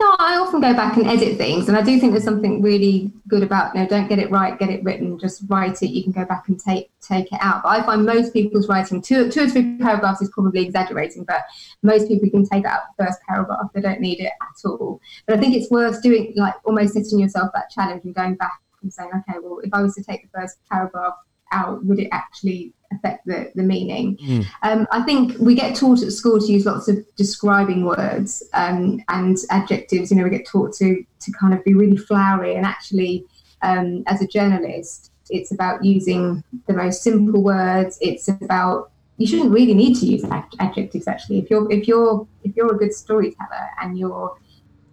no, 0.00 0.16
I 0.18 0.36
often 0.38 0.60
go 0.60 0.74
back 0.74 0.96
and 0.96 1.06
edit 1.06 1.36
things, 1.36 1.68
and 1.68 1.76
I 1.76 1.82
do 1.82 1.98
think 1.98 2.12
there's 2.12 2.24
something 2.24 2.62
really 2.62 3.10
good 3.26 3.42
about 3.42 3.74
you 3.74 3.80
know, 3.80 3.88
don't 3.88 4.08
get 4.08 4.18
it 4.18 4.30
right, 4.30 4.58
get 4.58 4.70
it 4.70 4.82
written, 4.84 5.18
just 5.18 5.42
write 5.48 5.82
it. 5.82 5.90
You 5.90 6.02
can 6.02 6.12
go 6.12 6.24
back 6.24 6.48
and 6.48 6.60
take 6.60 6.90
take 7.00 7.32
it 7.32 7.38
out. 7.40 7.62
But 7.62 7.70
I 7.70 7.82
find 7.82 8.06
most 8.06 8.32
people's 8.32 8.68
writing 8.68 9.02
two 9.02 9.30
two 9.30 9.42
or 9.42 9.48
three 9.48 9.78
paragraphs 9.78 10.22
is 10.22 10.30
probably 10.30 10.62
exaggerating, 10.62 11.24
but 11.24 11.42
most 11.82 12.08
people 12.08 12.30
can 12.30 12.46
take 12.46 12.64
out 12.64 12.82
the 12.96 13.04
first 13.04 13.18
paragraph. 13.28 13.70
They 13.74 13.80
don't 13.80 14.00
need 14.00 14.20
it 14.20 14.32
at 14.40 14.68
all. 14.68 15.00
But 15.26 15.38
I 15.38 15.40
think 15.40 15.54
it's 15.54 15.70
worth 15.70 16.02
doing 16.02 16.32
like 16.36 16.54
almost 16.64 16.94
setting 16.94 17.18
yourself 17.18 17.50
that 17.54 17.70
challenge 17.70 18.04
and 18.04 18.14
going 18.14 18.36
back 18.36 18.60
and 18.82 18.92
saying, 18.92 19.10
okay, 19.10 19.38
well, 19.42 19.60
if 19.62 19.74
I 19.74 19.82
was 19.82 19.94
to 19.96 20.02
take 20.02 20.22
the 20.22 20.40
first 20.40 20.58
paragraph 20.70 21.14
out, 21.52 21.84
would 21.84 21.98
it 21.98 22.08
actually 22.12 22.72
affect 22.92 23.26
the, 23.26 23.50
the 23.54 23.62
meaning? 23.62 24.18
Um, 24.62 24.86
I 24.92 25.02
think 25.02 25.36
we 25.38 25.54
get 25.54 25.76
taught 25.76 26.02
at 26.02 26.12
school 26.12 26.40
to 26.40 26.46
use 26.46 26.66
lots 26.66 26.88
of 26.88 27.04
describing 27.16 27.84
words 27.84 28.42
um, 28.54 29.02
and 29.08 29.36
adjectives. 29.50 30.10
You 30.10 30.16
know, 30.16 30.24
we 30.24 30.30
get 30.30 30.46
taught 30.46 30.74
to 30.76 31.04
to 31.20 31.32
kind 31.32 31.54
of 31.54 31.64
be 31.64 31.74
really 31.74 31.96
flowery, 31.96 32.54
and 32.54 32.64
actually, 32.64 33.24
um, 33.62 34.04
as 34.06 34.22
a 34.22 34.26
journalist, 34.26 35.12
it's 35.30 35.50
about 35.50 35.84
using 35.84 36.42
the 36.66 36.74
most 36.74 37.02
simple 37.02 37.42
words. 37.42 37.98
It's 38.00 38.28
about 38.28 38.90
you 39.16 39.26
shouldn't 39.26 39.52
really 39.52 39.74
need 39.74 39.96
to 39.96 40.06
use 40.06 40.24
ad- 40.24 40.44
adjectives. 40.60 41.08
Actually, 41.08 41.38
if 41.38 41.50
you're 41.50 41.70
if 41.70 41.88
you're 41.88 42.26
if 42.44 42.56
you're 42.56 42.74
a 42.74 42.78
good 42.78 42.94
storyteller 42.94 43.68
and 43.82 43.98
you're 43.98 44.36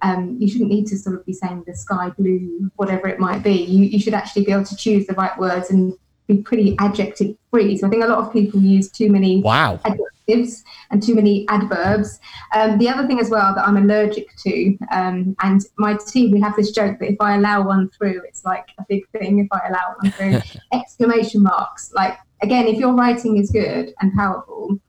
um, 0.02 0.38
you 0.40 0.48
shouldn't 0.48 0.70
need 0.70 0.88
to 0.88 0.98
sort 0.98 1.16
of 1.16 1.26
be 1.26 1.34
saying 1.34 1.64
the 1.66 1.76
sky 1.76 2.10
blue, 2.18 2.70
whatever 2.76 3.08
it 3.08 3.20
might 3.20 3.42
be. 3.42 3.64
You, 3.64 3.86
you 3.86 4.00
should 4.00 4.14
actually 4.14 4.46
be 4.46 4.52
able 4.52 4.66
to 4.66 4.76
choose 4.76 5.08
the 5.08 5.14
right 5.14 5.36
words 5.40 5.72
and 5.72 5.98
be 6.28 6.38
pretty 6.38 6.76
adjective 6.80 7.36
free. 7.52 7.78
So 7.78 7.88
I 7.88 7.90
think 7.90 8.04
a 8.04 8.08
lot 8.08 8.20
of 8.20 8.34
people 8.34 8.60
use 8.60 8.90
too 8.90 9.10
many 9.12 9.42
Wow. 9.42 9.80
adjectives 9.86 10.64
and 10.92 11.02
too 11.02 11.16
many 11.16 11.48
adverbs. 11.50 12.20
Um, 12.56 12.78
the 12.78 12.90
other 12.90 13.08
thing 13.08 13.20
as 13.20 13.30
well 13.30 13.54
that 13.54 13.68
I'm 13.68 13.78
allergic 13.78 14.36
to, 14.38 14.78
um, 14.92 15.36
and 15.42 15.62
my 15.78 15.96
team, 16.08 16.32
we 16.32 16.42
have 16.42 16.56
this 16.56 16.72
joke 16.72 17.00
that 17.00 17.12
if 17.12 17.18
I 17.20 17.36
allow 17.36 17.66
one 17.66 17.90
through, 17.90 18.22
it's 18.28 18.44
like 18.44 18.66
a 18.80 18.86
big 18.90 19.08
thing 19.10 19.40
if 19.40 19.48
I 19.52 19.68
allow 19.68 19.96
one 20.02 20.12
through. 20.12 20.42
exclamation 20.74 21.44
marks. 21.44 21.92
Like, 21.94 22.18
again, 22.42 22.68
if 22.68 22.78
your 22.78 22.94
writing 22.94 23.38
is 23.38 23.52
good 23.52 23.94
and 24.02 24.14
powerful, 24.14 24.80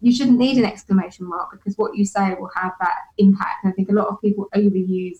you 0.00 0.12
shouldn't 0.12 0.38
need 0.38 0.58
an 0.58 0.64
exclamation 0.64 1.26
mark 1.26 1.52
because 1.52 1.78
what 1.78 1.96
you 1.96 2.04
say 2.04 2.34
will 2.34 2.50
have 2.54 2.72
that 2.80 2.96
impact. 3.18 3.64
And 3.64 3.72
I 3.72 3.74
think 3.74 3.88
a 3.88 3.92
lot 3.92 4.08
of 4.08 4.20
people 4.20 4.48
overuse 4.54 5.18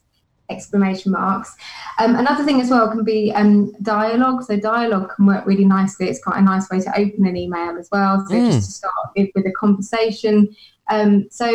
exclamation 0.51 1.13
marks. 1.13 1.55
Um, 1.99 2.17
another 2.17 2.45
thing 2.45 2.61
as 2.61 2.71
well 2.71 2.89
can 2.91 3.05
be 3.05 3.33
um, 3.33 3.73
dialogue. 3.83 4.45
So 4.45 4.57
dialogue 4.59 5.11
can 5.15 5.27
work 5.27 5.47
really 5.47 5.65
nicely. 5.65 6.09
It's 6.09 6.23
quite 6.23 6.39
a 6.39 6.43
nice 6.43 6.69
way 6.71 6.81
to 6.81 6.91
open 6.99 7.27
an 7.27 7.37
email 7.37 7.77
as 7.79 7.89
well. 7.91 8.25
So 8.29 8.35
just 8.35 8.67
to 8.67 8.73
start 8.73 8.93
with, 9.17 9.31
with 9.35 9.47
a 9.47 9.53
conversation. 9.53 10.55
Um, 10.91 11.29
so, 11.31 11.47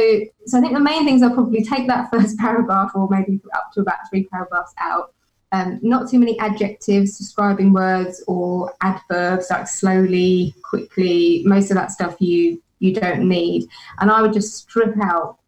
so 0.45 0.57
I 0.57 0.61
think 0.61 0.73
the 0.73 0.79
main 0.79 1.05
things 1.05 1.21
are 1.21 1.33
probably 1.33 1.63
take 1.63 1.87
that 1.87 2.09
first 2.11 2.37
paragraph 2.37 2.91
or 2.95 3.07
maybe 3.09 3.39
up 3.53 3.71
to 3.73 3.81
about 3.81 3.97
three 4.09 4.25
paragraphs 4.25 4.73
out. 4.79 5.13
Um, 5.53 5.79
not 5.81 6.09
too 6.09 6.19
many 6.19 6.37
adjectives, 6.39 7.17
describing 7.17 7.71
words, 7.71 8.21
or 8.27 8.73
adverbs 8.81 9.47
like 9.49 9.67
slowly, 9.67 10.53
quickly. 10.61 11.41
Most 11.45 11.71
of 11.71 11.75
that 11.75 11.91
stuff 11.91 12.19
you 12.19 12.61
you 12.79 12.93
don't 12.93 13.27
need. 13.27 13.67
And 13.99 14.11
I 14.11 14.21
would 14.21 14.33
just 14.33 14.55
strip 14.55 14.95
out 15.01 15.39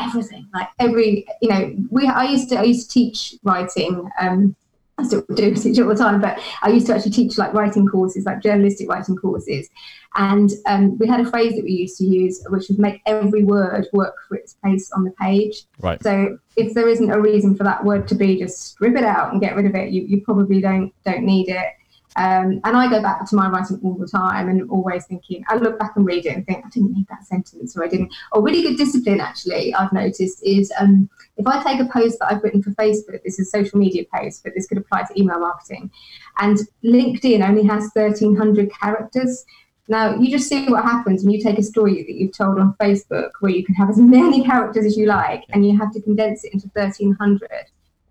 everything, 0.00 0.48
like 0.54 0.68
every 0.78 1.26
you 1.40 1.48
know. 1.48 1.74
We 1.90 2.06
I 2.06 2.24
used 2.24 2.48
to 2.50 2.58
I 2.58 2.64
used 2.64 2.90
to 2.90 2.94
teach 2.94 3.34
writing 3.42 4.10
um, 4.20 4.56
I 4.98 5.04
still 5.04 5.24
do 5.34 5.54
teach 5.54 5.78
all 5.78 5.88
the 5.88 5.94
time, 5.94 6.20
but 6.20 6.40
I 6.62 6.70
used 6.70 6.86
to 6.88 6.94
actually 6.94 7.12
teach 7.12 7.38
like 7.38 7.54
writing 7.54 7.86
courses, 7.86 8.26
like 8.26 8.42
journalistic 8.42 8.88
writing 8.88 9.16
courses. 9.16 9.68
And 10.16 10.50
um, 10.66 10.98
we 10.98 11.06
had 11.06 11.20
a 11.20 11.30
phrase 11.30 11.54
that 11.54 11.64
we 11.64 11.72
used 11.72 11.98
to 11.98 12.04
use, 12.04 12.42
which 12.48 12.68
was 12.68 12.78
make 12.78 13.00
every 13.06 13.44
word 13.44 13.86
work 13.92 14.14
for 14.26 14.36
its 14.36 14.54
place 14.54 14.90
on 14.92 15.04
the 15.04 15.12
page. 15.12 15.64
Right. 15.78 16.02
So 16.02 16.38
if 16.56 16.74
there 16.74 16.88
isn't 16.88 17.10
a 17.10 17.20
reason 17.20 17.54
for 17.54 17.64
that 17.64 17.84
word 17.84 18.08
to 18.08 18.14
be, 18.14 18.38
just 18.38 18.72
strip 18.72 18.96
it 18.96 19.04
out 19.04 19.32
and 19.32 19.40
get 19.40 19.54
rid 19.54 19.66
of 19.66 19.74
it. 19.74 19.90
You, 19.90 20.02
you 20.02 20.22
probably 20.22 20.60
don't 20.60 20.92
don't 21.04 21.22
need 21.22 21.48
it. 21.48 21.68
Um, 22.18 22.60
and 22.64 22.76
I 22.76 22.90
go 22.90 23.00
back 23.00 23.24
to 23.28 23.36
my 23.36 23.48
writing 23.48 23.78
all 23.84 23.94
the 23.94 24.08
time 24.08 24.48
and 24.48 24.68
always 24.70 25.06
thinking, 25.06 25.44
I 25.48 25.54
look 25.54 25.78
back 25.78 25.92
and 25.94 26.04
read 26.04 26.26
it 26.26 26.34
and 26.34 26.44
think, 26.44 26.66
I 26.66 26.68
didn't 26.68 26.92
need 26.92 27.06
that 27.08 27.24
sentence 27.24 27.76
or 27.76 27.84
I 27.84 27.88
didn't. 27.88 28.12
Or 28.32 28.42
really 28.42 28.62
good 28.62 28.76
discipline, 28.76 29.20
actually, 29.20 29.72
I've 29.72 29.92
noticed 29.92 30.44
is 30.44 30.72
um, 30.80 31.08
if 31.36 31.46
I 31.46 31.62
take 31.62 31.78
a 31.78 31.88
post 31.92 32.18
that 32.18 32.32
I've 32.32 32.42
written 32.42 32.60
for 32.60 32.70
Facebook, 32.70 33.22
this 33.22 33.38
is 33.38 33.46
a 33.46 33.50
social 33.50 33.78
media 33.78 34.02
post, 34.12 34.42
but 34.42 34.52
this 34.56 34.66
could 34.66 34.78
apply 34.78 35.04
to 35.04 35.20
email 35.20 35.38
marketing, 35.38 35.92
and 36.38 36.58
LinkedIn 36.84 37.48
only 37.48 37.64
has 37.64 37.88
1,300 37.92 38.72
characters. 38.72 39.44
Now, 39.86 40.16
you 40.16 40.28
just 40.28 40.48
see 40.48 40.66
what 40.66 40.82
happens 40.82 41.22
when 41.22 41.32
you 41.32 41.40
take 41.40 41.58
a 41.58 41.62
story 41.62 42.02
that 42.02 42.14
you've 42.14 42.36
told 42.36 42.58
on 42.58 42.74
Facebook 42.80 43.30
where 43.38 43.52
you 43.52 43.64
can 43.64 43.76
have 43.76 43.90
as 43.90 43.96
many 43.98 44.44
characters 44.44 44.86
as 44.86 44.96
you 44.96 45.06
like 45.06 45.44
and 45.50 45.64
you 45.64 45.78
have 45.78 45.92
to 45.92 46.02
condense 46.02 46.42
it 46.42 46.52
into 46.52 46.68
1,300 46.74 47.48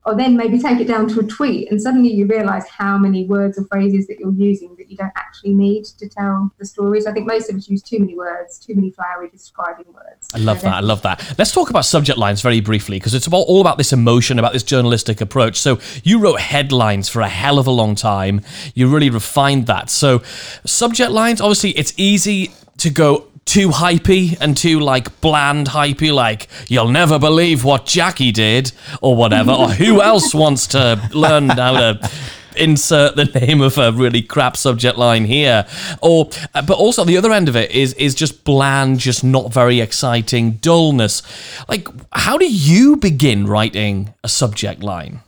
or 0.08 0.16
then 0.16 0.36
maybe 0.36 0.58
take 0.58 0.80
it 0.80 0.88
down 0.88 1.08
to 1.08 1.20
a 1.20 1.24
tweet 1.24 1.70
and 1.70 1.82
suddenly 1.82 2.12
you 2.12 2.26
realize 2.26 2.68
how 2.70 2.98
many 2.98 3.26
words 3.26 3.60
or 3.60 3.66
phrases 3.66 4.08
that 4.08 4.20
you're 4.20 4.32
using 4.34 4.76
that 4.78 4.90
you 4.90 4.98
don't 4.98 5.14
actually 5.16 5.54
need 5.54 5.86
to 5.86 6.08
tell 6.10 6.50
the 6.58 6.66
stories 6.66 7.06
i 7.06 7.12
think 7.12 7.28
most 7.28 7.50
of 7.50 7.56
us 7.56 7.70
use 7.70 7.84
too 7.84 8.00
many 8.00 8.16
words 8.16 8.58
too 8.58 8.74
many 8.74 8.90
flowery 8.92 9.30
describing 9.30 9.86
words 9.94 10.28
I 10.34 10.40
love 10.40 10.62
that. 10.62 10.74
I 10.74 10.80
love 10.82 11.02
that. 11.04 11.36
Let's 11.38 11.52
talk 11.52 11.70
about 11.70 11.86
subject 11.86 12.18
lines 12.18 12.42
very 12.42 12.60
briefly 12.60 12.98
because 13.00 13.14
it's 13.14 13.28
about, 13.28 13.46
all 13.48 13.62
about 13.62 13.78
this 13.78 13.94
emotion, 13.94 14.40
about 14.40 14.54
this 14.54 14.64
journalistic 14.64 15.22
approach. 15.22 15.58
So, 15.58 15.80
you 16.04 16.20
wrote 16.20 16.40
headlines 16.40 17.10
for 17.10 17.22
a 17.22 17.30
hell 17.30 17.60
of 17.60 17.68
a 17.68 17.72
long 17.72 17.96
time. 17.96 18.42
You 18.76 18.88
really 18.88 19.10
refined 19.10 19.68
that. 19.68 19.90
So, 19.90 20.20
subject 20.66 21.12
lines, 21.12 21.42
obviously, 21.42 21.72
it's 21.72 21.94
easy 21.98 22.52
to 22.78 22.90
go 22.90 23.27
too 23.48 23.70
hypey 23.70 24.38
and 24.40 24.56
too 24.56 24.80
like 24.80 25.20
bland 25.22 25.68
hypey, 25.68 26.14
like 26.14 26.48
you'll 26.68 26.90
never 26.90 27.18
believe 27.18 27.64
what 27.64 27.86
Jackie 27.86 28.32
did 28.32 28.72
or 29.02 29.16
whatever, 29.16 29.52
or 29.52 29.70
who 29.70 30.02
else 30.12 30.34
wants 30.36 30.68
to 30.68 31.02
learn 31.14 31.50
how 31.50 31.74
to 31.74 32.12
insert 32.58 33.16
the 33.16 33.26
name 33.26 33.62
of 33.62 33.78
a 33.78 33.92
really 33.92 34.22
crap 34.22 34.58
subject 34.58 34.98
line 34.98 35.26
here. 35.26 35.66
Or 36.02 36.30
uh, 36.54 36.62
but 36.62 36.78
also 36.78 37.06
the 37.06 37.18
other 37.18 37.32
end 37.32 37.50
of 37.50 37.56
it 37.56 37.72
is 37.72 37.94
is 37.94 38.14
just 38.16 38.44
bland 38.44 39.00
just 39.00 39.24
not 39.24 39.54
very 39.54 39.80
exciting 39.80 40.54
dullness. 40.54 41.24
Like 41.68 41.88
how 42.12 42.38
do 42.38 42.52
you 42.52 42.98
begin 42.98 43.48
writing 43.48 44.14
a 44.24 44.30
subject 44.30 44.84
line? 44.84 45.22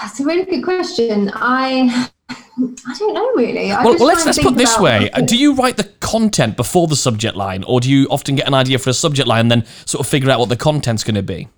That's 0.00 0.20
a 0.20 0.24
really 0.24 0.44
good 0.44 0.64
question. 0.64 1.30
I 1.34 2.10
I 2.58 2.94
don't 2.98 3.14
know 3.14 3.32
really. 3.34 3.72
I 3.72 3.82
well, 3.84 3.94
let's 3.94 4.26
let's 4.26 4.42
put 4.42 4.56
this 4.56 4.78
way: 4.78 5.10
Do 5.24 5.36
you 5.36 5.54
write 5.54 5.76
the 5.76 5.84
content 6.00 6.56
before 6.56 6.86
the 6.86 6.96
subject 6.96 7.36
line, 7.36 7.64
or 7.64 7.80
do 7.80 7.90
you 7.90 8.06
often 8.08 8.36
get 8.36 8.46
an 8.46 8.54
idea 8.54 8.78
for 8.78 8.90
a 8.90 8.94
subject 8.94 9.26
line 9.26 9.40
and 9.40 9.50
then 9.50 9.64
sort 9.86 10.00
of 10.00 10.10
figure 10.10 10.30
out 10.30 10.38
what 10.38 10.48
the 10.48 10.56
content's 10.56 11.02
going 11.04 11.14
to 11.14 11.22
be? 11.22 11.48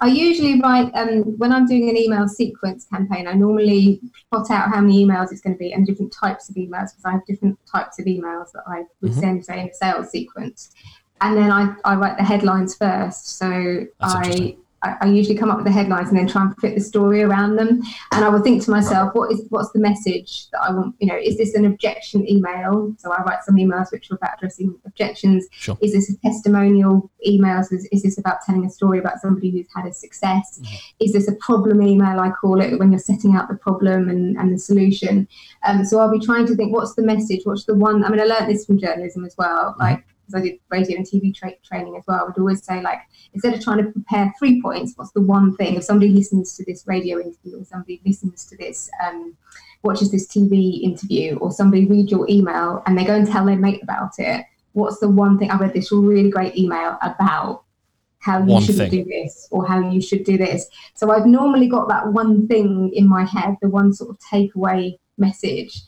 I 0.00 0.08
usually 0.08 0.60
write 0.60 0.90
um, 0.94 1.22
when 1.38 1.52
I'm 1.52 1.66
doing 1.66 1.88
an 1.88 1.96
email 1.96 2.28
sequence 2.28 2.84
campaign. 2.84 3.26
I 3.26 3.32
normally 3.32 4.00
plot 4.30 4.50
out 4.50 4.68
how 4.68 4.80
many 4.80 5.04
emails 5.04 5.32
it's 5.32 5.40
going 5.40 5.54
to 5.54 5.58
be 5.58 5.72
and 5.72 5.86
different 5.86 6.12
types 6.12 6.48
of 6.48 6.56
emails 6.56 6.90
because 6.90 7.04
I 7.04 7.12
have 7.12 7.26
different 7.26 7.58
types 7.70 7.98
of 7.98 8.06
emails 8.06 8.52
that 8.52 8.64
I 8.66 8.84
would 9.00 9.14
send, 9.14 9.44
say, 9.44 9.60
in 9.60 9.68
a 9.68 9.74
sales 9.74 10.10
sequence. 10.10 10.72
And 11.20 11.36
then 11.36 11.50
I, 11.50 11.74
I 11.84 11.94
write 11.94 12.16
the 12.16 12.24
headlines 12.24 12.74
first. 12.74 13.38
So 13.38 13.86
That's 14.00 14.14
I. 14.14 14.56
I 14.82 14.96
I 15.00 15.06
usually 15.06 15.36
come 15.36 15.50
up 15.50 15.56
with 15.56 15.66
the 15.66 15.72
headlines 15.72 16.08
and 16.08 16.18
then 16.18 16.26
try 16.26 16.42
and 16.42 16.56
fit 16.58 16.74
the 16.74 16.80
story 16.80 17.22
around 17.22 17.56
them. 17.56 17.82
And 18.12 18.24
I 18.24 18.28
would 18.28 18.42
think 18.42 18.62
to 18.64 18.70
myself, 18.70 19.14
what 19.14 19.32
is 19.32 19.44
what's 19.50 19.70
the 19.72 19.78
message 19.78 20.50
that 20.50 20.62
I 20.62 20.72
want? 20.72 20.94
You 20.98 21.08
know, 21.08 21.16
is 21.16 21.36
this 21.38 21.54
an 21.54 21.64
objection 21.64 22.28
email? 22.28 22.94
So 22.98 23.12
I 23.12 23.22
write 23.22 23.42
some 23.44 23.56
emails 23.56 23.92
which 23.92 24.10
are 24.10 24.16
about 24.16 24.34
addressing 24.38 24.74
objections. 24.84 25.46
Sure. 25.50 25.76
Is 25.80 25.92
this 25.92 26.10
a 26.10 26.16
testimonial 26.18 27.10
email? 27.26 27.62
So 27.62 27.76
is, 27.76 27.88
is 27.92 28.02
this 28.02 28.18
about 28.18 28.38
telling 28.44 28.64
a 28.64 28.70
story 28.70 28.98
about 28.98 29.20
somebody 29.20 29.50
who's 29.50 29.68
had 29.74 29.86
a 29.86 29.92
success? 29.92 30.60
Is 31.00 31.12
this 31.12 31.28
a 31.28 31.34
problem 31.36 31.82
email? 31.82 32.20
I 32.20 32.30
call 32.30 32.60
it 32.60 32.78
when 32.78 32.90
you're 32.92 32.98
setting 32.98 33.36
out 33.36 33.48
the 33.48 33.56
problem 33.56 34.08
and, 34.08 34.36
and 34.36 34.52
the 34.52 34.58
solution. 34.58 35.28
Um, 35.64 35.84
so 35.84 35.98
I'll 35.98 36.10
be 36.10 36.24
trying 36.24 36.46
to 36.46 36.54
think, 36.56 36.74
what's 36.74 36.94
the 36.94 37.02
message? 37.02 37.40
What's 37.44 37.64
the 37.64 37.74
one? 37.74 38.04
I 38.04 38.08
mean, 38.08 38.20
I 38.20 38.24
learned 38.24 38.48
this 38.48 38.66
from 38.66 38.78
journalism 38.78 39.24
as 39.24 39.34
well. 39.36 39.74
Like, 39.78 40.04
because 40.26 40.40
I 40.40 40.44
did 40.44 40.58
radio 40.70 40.96
and 40.96 41.06
TV 41.06 41.34
tra- 41.34 41.56
training 41.64 41.96
as 41.96 42.04
well. 42.06 42.20
I 42.20 42.24
would 42.24 42.38
always 42.38 42.64
say, 42.64 42.80
like, 42.82 43.00
instead 43.34 43.54
of 43.54 43.62
trying 43.62 43.84
to 43.84 43.90
prepare 43.90 44.32
three 44.38 44.60
points, 44.62 44.92
what's 44.96 45.12
the 45.12 45.20
one 45.20 45.56
thing? 45.56 45.76
If 45.76 45.84
somebody 45.84 46.10
listens 46.10 46.56
to 46.56 46.64
this 46.64 46.86
radio 46.86 47.18
interview 47.18 47.60
or 47.60 47.64
somebody 47.64 48.00
listens 48.04 48.44
to 48.46 48.56
this, 48.56 48.90
um, 49.04 49.36
watches 49.82 50.10
this 50.10 50.26
TV 50.28 50.82
interview, 50.82 51.36
or 51.38 51.50
somebody 51.50 51.86
reads 51.86 52.10
your 52.10 52.26
email 52.28 52.82
and 52.86 52.96
they 52.96 53.04
go 53.04 53.14
and 53.14 53.26
tell 53.26 53.44
their 53.44 53.56
mate 53.56 53.82
about 53.82 54.12
it, 54.18 54.44
what's 54.72 55.00
the 55.00 55.08
one 55.08 55.38
thing? 55.38 55.50
I 55.50 55.58
read 55.58 55.74
this 55.74 55.92
really 55.92 56.30
great 56.30 56.56
email 56.56 56.98
about 57.02 57.64
how 58.22 58.38
you 58.38 58.52
One 58.52 58.62
thing. 58.62 58.90
do 58.90 59.04
this 59.04 59.48
or 59.50 59.66
how 59.66 59.90
you 59.90 60.00
should 60.00 60.22
do 60.22 60.38
this. 60.38 60.68
So 60.94 61.10
I've 61.10 61.26
normally 61.26 61.66
got 61.66 61.88
that 61.88 62.12
one 62.12 62.46
thing 62.46 62.92
in 62.94 63.08
my 63.08 63.24
head, 63.24 63.56
the 63.60 63.68
one 63.68 63.92
sort 63.92 64.10
of 64.10 64.18
takeaway 64.20 64.96
message. 65.18 65.82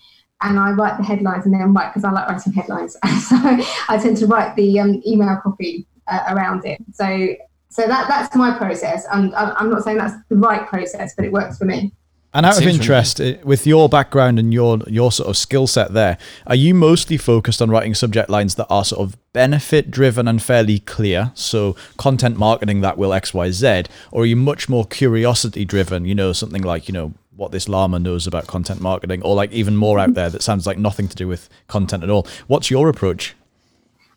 And 0.44 0.58
I 0.58 0.70
write 0.72 0.98
the 0.98 1.04
headlines 1.04 1.46
and 1.46 1.54
then 1.54 1.74
write 1.74 1.92
because 1.92 2.04
I 2.04 2.12
like 2.12 2.28
writing 2.28 2.52
headlines. 2.52 2.92
so 3.28 3.36
I 3.88 3.98
tend 4.00 4.18
to 4.18 4.26
write 4.26 4.54
the 4.54 4.78
um, 4.78 5.02
email 5.06 5.36
copy 5.42 5.86
uh, 6.06 6.20
around 6.28 6.64
it. 6.64 6.78
So 6.92 7.34
so 7.70 7.86
that 7.88 8.06
that's 8.06 8.36
my 8.36 8.56
process. 8.56 9.04
And 9.10 9.34
I- 9.34 9.54
I'm 9.56 9.70
not 9.70 9.82
saying 9.82 9.98
that's 9.98 10.14
the 10.28 10.36
right 10.36 10.66
process, 10.68 11.14
but 11.16 11.24
it 11.24 11.32
works 11.32 11.58
for 11.58 11.64
me. 11.64 11.92
And 12.36 12.44
out 12.44 12.58
of 12.58 12.66
interest, 12.66 13.20
with 13.44 13.64
your 13.64 13.88
background 13.88 14.40
and 14.40 14.52
your 14.52 14.78
your 14.88 15.12
sort 15.12 15.28
of 15.28 15.36
skill 15.36 15.68
set 15.68 15.92
there, 15.92 16.18
are 16.48 16.56
you 16.56 16.74
mostly 16.74 17.16
focused 17.16 17.62
on 17.62 17.70
writing 17.70 17.94
subject 17.94 18.28
lines 18.28 18.56
that 18.56 18.66
are 18.68 18.84
sort 18.84 19.02
of 19.02 19.16
benefit 19.32 19.88
driven 19.88 20.26
and 20.26 20.42
fairly 20.42 20.80
clear? 20.80 21.30
So 21.34 21.76
content 21.96 22.36
marketing 22.36 22.80
that 22.80 22.98
will 22.98 23.12
X 23.12 23.32
Y 23.32 23.52
Z, 23.52 23.84
or 24.10 24.22
are 24.22 24.26
you 24.26 24.34
much 24.34 24.68
more 24.68 24.84
curiosity 24.84 25.64
driven? 25.64 26.04
You 26.06 26.16
know, 26.16 26.32
something 26.32 26.62
like 26.62 26.88
you 26.88 26.92
know 26.92 27.14
what 27.36 27.52
this 27.52 27.68
llama 27.68 27.98
knows 27.98 28.26
about 28.26 28.46
content 28.46 28.80
marketing, 28.80 29.22
or 29.22 29.34
like 29.34 29.52
even 29.52 29.76
more 29.76 29.98
out 29.98 30.14
there 30.14 30.30
that 30.30 30.42
sounds 30.42 30.66
like 30.66 30.78
nothing 30.78 31.08
to 31.08 31.16
do 31.16 31.28
with 31.28 31.48
content 31.68 32.02
at 32.02 32.10
all. 32.10 32.26
What's 32.46 32.70
your 32.70 32.88
approach? 32.88 33.34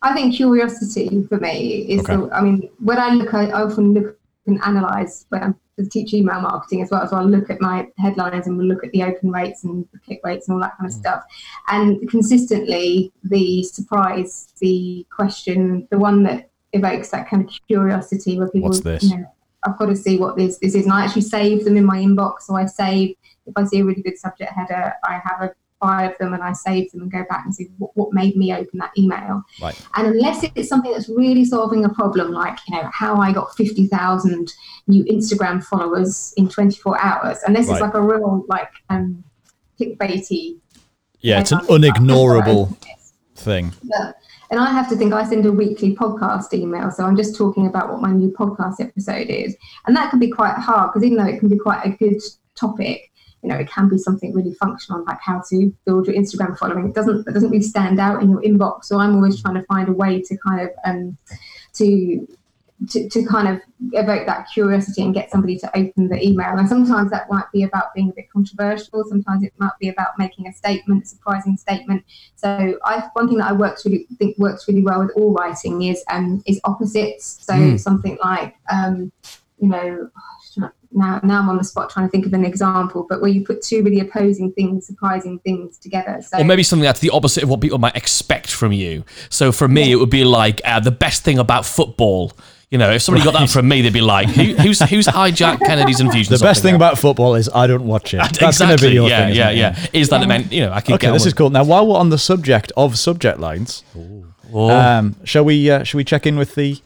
I 0.02 0.14
think 0.14 0.36
curiosity 0.36 1.26
for 1.28 1.38
me 1.38 1.86
is 1.90 2.02
Okay. 2.02 2.16
the. 2.16 2.30
I 2.32 2.42
mean, 2.42 2.70
when 2.80 2.98
I 2.98 3.10
look, 3.10 3.34
I 3.34 3.48
I 3.48 3.64
often 3.64 3.94
look 3.94 4.20
and 4.46 4.60
analyze 4.64 5.26
when 5.30 5.44
I'm 5.44 5.56
teach 5.86 6.14
email 6.14 6.42
marketing 6.42 6.82
as 6.82 6.90
well. 6.90 7.08
So 7.08 7.18
I'll 7.18 7.30
look 7.30 7.50
at 7.50 7.62
my 7.62 7.88
headlines 7.98 8.48
and 8.48 8.58
we'll 8.58 8.68
look 8.68 8.84
at 8.84 8.92
the 8.92 9.04
open 9.04 9.32
rates 9.32 9.64
and 9.64 9.88
the 9.92 10.00
click 10.00 10.20
rates 10.24 10.48
and 10.48 10.56
all 10.56 10.62
that 10.62 10.76
kind 10.78 10.90
of 10.90 10.96
mm. 10.96 11.00
stuff. 11.00 11.24
And 11.68 12.10
consistently, 12.10 13.12
the 13.24 13.64
surprise, 13.64 14.54
the 14.60 15.06
question, 15.16 15.88
the 15.92 16.00
one 16.00 16.24
that 16.24 16.50
evokes 16.74 17.10
that 17.10 17.30
kind 17.30 17.44
of 17.48 17.52
curiosity 17.68 18.38
where 18.38 18.50
people, 18.50 18.70
What's 18.70 18.82
this? 18.82 19.04
you 19.04 19.18
know, 19.18 19.32
I've 19.68 19.78
got 19.78 19.88
to 19.88 19.96
see 19.96 20.18
what 20.18 20.38
this 20.38 20.58
this 20.60 20.76
is. 20.76 20.86
And 20.86 20.94
I 20.94 21.06
actually 21.06 21.24
save 21.24 21.66
them 21.66 21.78
in 21.78 21.86
my 21.86 21.98
inbox. 21.98 22.42
So 22.42 22.56
I 22.56 22.66
save 22.66 23.16
if 23.46 23.54
I 23.56 23.64
see 23.66 23.80
a 23.80 23.86
really 23.86 24.02
good 24.02 24.18
subject 24.18 24.52
header, 24.52 24.94
I 25.04 25.22
have 25.24 25.42
a 25.42 25.54
five 25.80 26.12
of 26.12 26.18
them 26.18 26.34
and 26.34 26.44
I 26.44 26.54
save 26.54 26.92
them 26.92 27.02
and 27.04 27.12
go 27.12 27.24
back 27.30 27.46
and 27.46 27.54
see 27.54 27.70
what, 27.78 27.96
what 27.96 28.12
made 28.12 28.36
me 28.36 28.54
open 28.54 28.80
that 28.80 28.92
email. 28.98 29.44
Right. 29.62 29.80
And 29.96 30.08
unless 30.08 30.44
it's 30.56 30.70
something 30.70 30.92
that's 30.92 31.10
really 31.10 31.46
solving 31.46 31.86
a 31.86 31.90
problem, 31.90 32.32
like 32.32 32.58
you 32.68 32.76
know 32.76 32.90
how 32.94 33.18
I 33.18 33.32
got 33.32 33.56
fifty 33.56 33.88
thousand 33.88 34.52
new 34.88 35.04
Instagram 35.06 35.64
followers 35.64 36.34
in 36.38 36.50
twenty 36.50 36.78
four 36.78 37.00
hours, 37.00 37.40
and 37.46 37.56
this 37.56 37.68
Right. 37.68 37.76
is 37.76 37.82
like 37.82 37.94
a 37.94 38.02
real 38.02 38.46
like 38.48 38.72
um 38.90 39.24
clickbaity. 39.80 40.58
Yeah, 41.20 41.40
it's 41.40 41.52
an 41.52 41.60
unignorable 41.60 42.76
thing. 43.36 43.74
Yeah. 43.84 44.12
And 44.50 44.60
I 44.60 44.72
have 44.72 44.88
to 44.90 44.96
think 44.96 45.14
I 45.14 45.24
send 45.24 45.46
a 45.46 45.52
weekly 45.52 45.96
podcast 45.96 46.54
email, 46.54 46.90
so 46.92 47.04
I'm 47.04 47.18
just 47.18 47.36
talking 47.36 47.68
about 47.68 47.90
what 47.92 48.02
my 48.02 48.12
new 48.12 48.30
podcast 48.30 48.80
episode 48.80 49.28
is, 49.28 49.56
and 49.86 49.96
that 49.96 50.10
can 50.10 50.20
be 50.20 50.30
quite 50.30 50.56
hard 50.56 50.92
because 50.92 51.06
even 51.06 51.18
though 51.18 51.32
it 51.32 51.40
can 51.40 51.50
be 51.50 51.58
quite 51.58 51.86
a 51.86 51.90
good 51.90 52.22
topic, 52.56 53.12
you 53.44 53.50
know, 53.50 53.56
it 53.56 53.70
can 53.70 53.90
be 53.90 53.98
something 53.98 54.34
really 54.34 54.54
functional 54.54 55.04
like 55.06 55.20
how 55.22 55.42
to 55.50 55.74
build 55.86 56.08
your 56.08 56.16
Instagram 56.16 56.58
following. 56.58 56.88
It 56.88 56.96
doesn't 56.96 57.28
it 57.28 57.34
doesn't 57.34 57.50
really 57.50 57.64
stand 57.64 58.00
out 58.00 58.22
in 58.22 58.30
your 58.30 58.42
inbox, 58.42 58.86
so 58.86 59.00
I'm 59.00 59.16
always 59.16 59.42
trying 59.42 59.56
to 59.56 59.64
find 59.64 59.90
a 59.90 59.94
way 59.94 60.22
to 60.22 60.38
kind 60.38 60.62
of 60.62 60.70
um 60.86 61.18
to 61.74 62.28
to, 62.90 63.10
to 63.10 63.26
kind 63.26 63.48
of 63.48 63.60
evoke 63.94 64.28
that 64.28 64.48
curiosity 64.54 65.02
and 65.02 65.14
get 65.14 65.32
somebody 65.32 65.58
to 65.58 65.68
open 65.78 66.10
the 66.10 66.24
email. 66.24 66.58
And 66.58 66.70
sometimes 66.70 67.10
that 67.10 67.30
might 67.30 67.46
be 67.52 67.64
about 67.64 67.94
being 67.96 68.10
a 68.10 68.14
bit 68.14 68.30
controversial. 68.32 69.04
Sometimes 69.10 69.44
it 69.44 69.54
might 69.58 69.72
be 69.80 69.90
about 69.90 70.18
making 70.20 70.48
a 70.48 70.54
statement, 70.54 71.04
a 71.04 71.08
surprising 71.08 71.58
statement. 71.58 72.04
So 72.36 72.78
I, 72.86 73.10
one 73.14 73.28
thing 73.28 73.40
that 73.40 73.50
I 73.50 73.54
works 73.54 73.86
really 73.86 74.06
think 74.20 74.38
works 74.38 74.68
really 74.68 74.84
well 74.84 75.00
with 75.00 75.12
all 75.16 75.34
writing 75.34 75.82
is 75.84 76.04
um 76.10 76.44
is 76.46 76.62
opposites. 76.64 77.40
So 77.46 77.54
Mm. 77.54 77.80
something 77.80 78.18
like 78.24 78.56
um 78.72 79.12
you 79.60 79.70
know 79.70 80.10
now 80.92 81.20
now 81.24 81.40
I'm 81.40 81.50
on 81.50 81.58
the 81.58 81.64
spot 81.64 81.90
trying 81.90 82.08
to 82.08 82.12
think 82.12 82.26
of 82.26 82.34
an 82.34 82.46
example, 82.46 83.06
but 83.10 83.22
where 83.22 83.30
you 83.30 83.44
put 83.44 83.62
two 83.62 83.84
really 83.84 84.00
opposing 84.00 84.52
things, 84.54 84.88
surprising 84.88 85.40
things 85.40 85.78
together. 85.78 86.22
So 86.22 86.40
Or 86.40 86.44
maybe 86.44 86.64
something 86.64 86.84
that's 86.84 87.00
the 87.00 87.10
opposite 87.10 87.44
of 87.44 87.50
what 87.50 87.62
people 87.62 87.80
might 87.80 87.96
expect 87.96 88.52
from 88.52 88.72
you. 88.72 89.04
So 89.30 89.52
for 89.52 89.68
me, 89.68 89.92
it 89.92 89.96
would 89.96 90.10
be 90.10 90.24
like 90.24 90.62
uh, 90.64 90.80
the 90.80 90.92
best 90.92 91.24
thing 91.24 91.40
about 91.40 91.66
football. 91.66 92.32
You 92.70 92.78
know, 92.78 92.92
if 92.92 93.02
somebody 93.02 93.24
got 93.24 93.34
that 93.40 93.50
from 93.50 93.66
me, 93.70 93.82
they'd 93.82 93.94
be 93.94 94.02
like, 94.02 94.28
Who, 94.28 94.44
"Who's 94.56 94.82
who's 94.82 95.08
hijacked 95.08 95.60
Kennedy's 95.60 96.02
infusion?" 96.02 96.34
The 96.34 96.44
best 96.44 96.62
thing 96.62 96.76
about 96.76 96.98
football 96.98 97.36
is 97.36 97.50
I 97.54 97.66
don't 97.66 97.88
watch 97.88 98.14
it. 98.14 98.18
That's 98.40 98.42
exactly. 98.42 98.66
going 98.68 98.78
to 98.78 98.88
be 98.88 98.94
your 98.94 99.10
yeah, 99.10 99.26
thing. 99.28 99.36
yeah, 99.36 99.50
isn't 99.52 99.84
it? 99.84 99.94
yeah. 99.94 100.00
Is 100.02 100.10
that 100.10 100.22
it 100.22 100.28
meant? 100.28 100.52
You 100.52 100.66
know, 100.66 100.74
I 100.74 100.82
can. 100.82 100.96
Okay, 100.96 101.08
get 101.08 101.14
this 101.14 101.22
on 101.24 101.28
is 101.28 101.34
cool. 101.34 101.50
Now, 101.50 101.64
while 101.64 101.88
we're 101.88 101.98
on 101.98 102.10
the 102.10 102.18
subject 102.18 102.74
of 102.76 102.98
subject 102.98 103.40
lines, 103.40 103.84
um, 104.54 105.16
shall 105.24 105.46
we 105.46 105.72
uh, 105.72 105.84
shall 105.84 105.98
we 105.98 106.04
check 106.04 106.26
in 106.26 106.38
with 106.38 106.56
the 106.56 106.82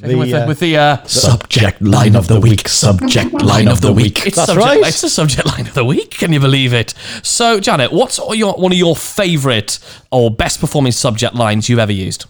with 0.00 0.30
the, 0.30 0.42
uh, 0.42 0.46
with 0.46 0.60
the 0.60 0.76
uh, 0.76 1.04
Subject 1.04 1.82
line 1.82 2.14
of 2.14 2.28
the 2.28 2.40
week. 2.40 2.68
Subject 2.68 3.32
line 3.42 3.68
of 3.68 3.80
the 3.80 3.92
week. 3.92 4.26
It's 4.26 4.36
That's 4.36 4.48
subject, 4.48 4.66
right. 4.66 4.86
It's 4.86 5.00
the 5.00 5.08
subject 5.08 5.46
line 5.46 5.66
of 5.66 5.74
the 5.74 5.84
week. 5.84 6.12
Can 6.12 6.32
you 6.32 6.38
believe 6.38 6.72
it? 6.72 6.94
So, 7.22 7.58
Janet, 7.58 7.92
what's 7.92 8.20
your 8.34 8.54
one 8.54 8.70
of 8.72 8.78
your 8.78 8.94
favourite 8.94 9.78
or 10.12 10.30
best 10.30 10.60
performing 10.60 10.92
subject 10.92 11.34
lines 11.34 11.68
you've 11.68 11.80
ever 11.80 11.92
used? 11.92 12.26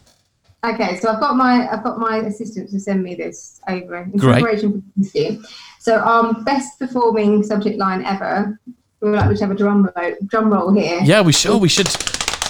Okay, 0.64 0.98
so 0.98 1.12
I've 1.12 1.20
got 1.20 1.36
my 1.36 1.68
I've 1.70 1.84
got 1.84 1.98
my 1.98 2.16
assistant 2.18 2.70
to 2.70 2.80
send 2.80 3.02
me 3.02 3.14
this 3.14 3.60
over 3.68 3.98
in 3.98 4.10
Great. 4.12 4.40
preparation 4.42 4.72
for 4.72 4.82
this 4.96 5.14
interview. 5.14 5.42
So 5.78 6.04
um, 6.04 6.42
best 6.44 6.78
performing 6.78 7.44
subject 7.44 7.78
line 7.78 8.04
ever. 8.04 8.58
We 9.00 9.10
would 9.10 9.16
like 9.16 9.36
to 9.36 9.44
have 9.44 9.52
a 9.52 9.54
drum 9.54 9.88
roll, 9.94 10.14
drum 10.26 10.52
roll 10.52 10.72
here. 10.72 11.00
Yeah, 11.04 11.20
we 11.22 11.32
should. 11.32 11.60
We 11.60 11.68
should. 11.68 11.86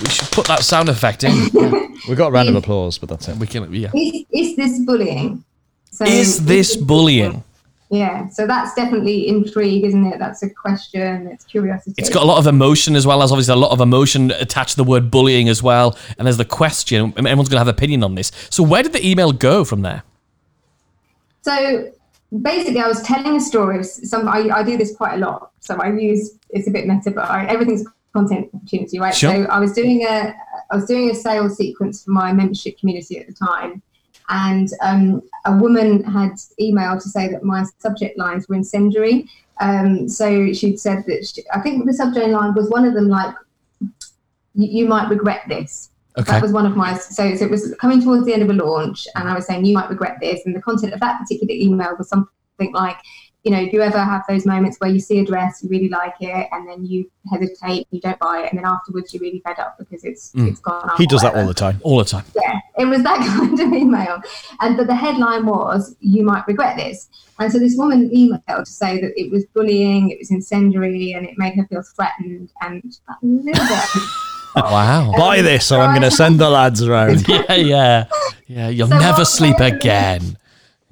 We 0.00 0.08
should 0.08 0.30
put 0.30 0.46
that 0.46 0.60
sound 0.60 0.88
effect 0.88 1.24
in. 1.24 1.34
we 2.08 2.14
got 2.14 2.28
a 2.28 2.30
round 2.30 2.48
of 2.48 2.54
applause, 2.54 2.96
but 2.98 3.08
that's 3.10 3.28
it. 3.28 3.36
we 3.36 3.46
can. 3.46 3.70
Yeah. 3.74 3.90
Is, 3.94 4.24
is 4.30 4.56
this 4.56 4.78
bullying? 4.86 5.44
So 5.90 6.04
Is 6.04 6.44
this 6.46 6.76
bullying? 6.76 7.42
Yeah, 7.90 8.28
so 8.28 8.46
that's 8.46 8.74
definitely 8.74 9.26
intrigue, 9.28 9.84
isn't 9.84 10.06
it? 10.06 10.18
That's 10.18 10.42
a 10.42 10.50
question. 10.50 11.26
It's 11.28 11.44
curiosity. 11.44 11.94
It's 11.96 12.10
got 12.10 12.22
a 12.22 12.26
lot 12.26 12.38
of 12.38 12.46
emotion 12.46 12.94
as 12.96 13.06
well 13.06 13.22
as 13.22 13.32
obviously 13.32 13.54
a 13.54 13.56
lot 13.56 13.70
of 13.70 13.80
emotion 13.80 14.30
attached 14.32 14.72
to 14.72 14.76
the 14.76 14.84
word 14.84 15.10
bullying 15.10 15.48
as 15.48 15.62
well. 15.62 15.96
And 16.18 16.26
there's 16.26 16.36
the 16.36 16.44
question. 16.44 17.14
Everyone's 17.16 17.48
going 17.48 17.56
to 17.56 17.58
have 17.58 17.68
opinion 17.68 18.04
on 18.04 18.14
this. 18.14 18.30
So 18.50 18.62
where 18.62 18.82
did 18.82 18.92
the 18.92 19.06
email 19.06 19.32
go 19.32 19.64
from 19.64 19.80
there? 19.80 20.02
So 21.40 21.90
basically, 22.42 22.80
I 22.80 22.88
was 22.88 23.00
telling 23.02 23.36
a 23.36 23.40
story. 23.40 23.78
Of 23.78 23.86
some 23.86 24.28
I, 24.28 24.50
I 24.50 24.62
do 24.62 24.76
this 24.76 24.94
quite 24.94 25.14
a 25.14 25.18
lot. 25.18 25.52
So 25.60 25.76
I 25.76 25.90
use 25.90 26.38
it's 26.50 26.68
a 26.68 26.70
bit 26.70 26.86
meta, 26.86 27.10
but 27.10 27.24
I, 27.24 27.46
everything's 27.46 27.86
content 28.12 28.50
opportunity, 28.54 28.98
right? 28.98 29.14
Sure. 29.14 29.30
So 29.30 29.50
I 29.50 29.58
was 29.58 29.72
doing 29.72 30.04
a 30.04 30.34
I 30.70 30.76
was 30.76 30.84
doing 30.84 31.10
a 31.10 31.14
sales 31.14 31.56
sequence 31.56 32.04
for 32.04 32.10
my 32.10 32.32
membership 32.32 32.78
community 32.78 33.18
at 33.18 33.26
the 33.26 33.32
time, 33.32 33.80
and 34.28 34.68
um, 34.82 35.22
a 35.44 35.56
woman 35.56 36.02
had 36.04 36.32
emailed 36.60 37.02
to 37.02 37.08
say 37.08 37.28
that 37.28 37.42
my 37.42 37.64
subject 37.78 38.18
lines 38.18 38.48
were 38.48 38.54
incendiary. 38.54 39.28
Um, 39.60 40.08
so 40.08 40.52
she'd 40.52 40.78
said 40.78 41.04
that 41.06 41.26
she, 41.26 41.42
I 41.52 41.60
think 41.60 41.86
the 41.86 41.92
subject 41.92 42.28
line 42.28 42.54
was 42.54 42.68
one 42.70 42.84
of 42.84 42.94
them 42.94 43.08
like 43.08 43.34
you, 44.54 44.86
might 44.86 45.08
regret 45.08 45.42
this. 45.48 45.90
Okay. 46.18 46.32
That 46.32 46.42
was 46.42 46.52
one 46.52 46.66
of 46.66 46.76
my 46.76 46.96
so, 46.96 47.34
so 47.36 47.44
it 47.44 47.50
was 47.50 47.74
coming 47.80 48.02
towards 48.02 48.26
the 48.26 48.34
end 48.34 48.42
of 48.42 48.50
a 48.50 48.52
launch, 48.52 49.06
and 49.14 49.28
I 49.28 49.34
was 49.34 49.46
saying 49.46 49.64
you 49.64 49.74
might 49.74 49.88
regret 49.88 50.18
this, 50.20 50.44
and 50.46 50.54
the 50.54 50.62
content 50.62 50.92
of 50.92 51.00
that 51.00 51.20
particular 51.20 51.54
email 51.54 51.94
was 51.96 52.08
something 52.08 52.72
like, 52.72 52.96
you 53.48 53.54
know, 53.54 53.64
do 53.64 53.78
you 53.78 53.82
ever 53.82 53.98
have 53.98 54.24
those 54.28 54.44
moments 54.44 54.76
where 54.78 54.90
you 54.90 55.00
see 55.00 55.20
a 55.20 55.24
dress, 55.24 55.62
you 55.62 55.70
really 55.70 55.88
like 55.88 56.16
it, 56.20 56.48
and 56.52 56.68
then 56.68 56.84
you 56.84 57.10
hesitate, 57.30 57.86
you 57.90 57.98
don't 57.98 58.18
buy 58.18 58.42
it, 58.42 58.50
and 58.50 58.58
then 58.58 58.66
afterwards 58.66 59.14
you're 59.14 59.22
really 59.22 59.40
fed 59.40 59.58
up 59.58 59.78
because 59.78 60.04
it's 60.04 60.32
mm. 60.32 60.50
it's 60.50 60.60
gone. 60.60 60.90
up 60.90 60.98
He 60.98 61.06
does 61.06 61.22
that 61.22 61.34
all 61.34 61.46
the 61.46 61.54
time. 61.54 61.80
All 61.82 61.96
the 61.96 62.04
time. 62.04 62.26
yeah, 62.36 62.58
it 62.76 62.84
was 62.84 63.02
that 63.04 63.16
kind 63.26 63.58
of 63.58 63.72
email. 63.72 64.20
And 64.60 64.76
but 64.76 64.86
the 64.86 64.94
headline 64.94 65.46
was, 65.46 65.96
"You 66.00 66.24
might 66.24 66.46
regret 66.46 66.76
this." 66.76 67.08
And 67.38 67.50
so 67.50 67.58
this 67.58 67.74
woman 67.74 68.10
emailed 68.10 68.64
to 68.64 68.70
say 68.70 69.00
that 69.00 69.18
it 69.18 69.30
was 69.30 69.46
bullying, 69.54 70.10
it 70.10 70.18
was 70.18 70.30
incendiary, 70.30 71.12
and 71.12 71.24
it 71.26 71.38
made 71.38 71.54
her 71.54 71.66
feel 71.68 71.82
threatened 71.96 72.50
and 72.60 72.84
a 73.08 73.16
little 73.24 73.66
bit. 73.66 73.80
Wow. 74.56 75.12
Buy 75.16 75.40
this, 75.42 75.70
or 75.70 75.78
I'm 75.78 75.90
going 75.90 76.02
to 76.10 76.16
send 76.16 76.40
the 76.40 76.50
lads 76.50 76.82
around. 76.82 77.28
yeah, 77.28 77.54
yeah. 77.54 78.06
Yeah, 78.48 78.68
you'll 78.70 78.88
So 78.88 78.98
never 78.98 79.24
sleep 79.24 79.60
again. 79.60 80.36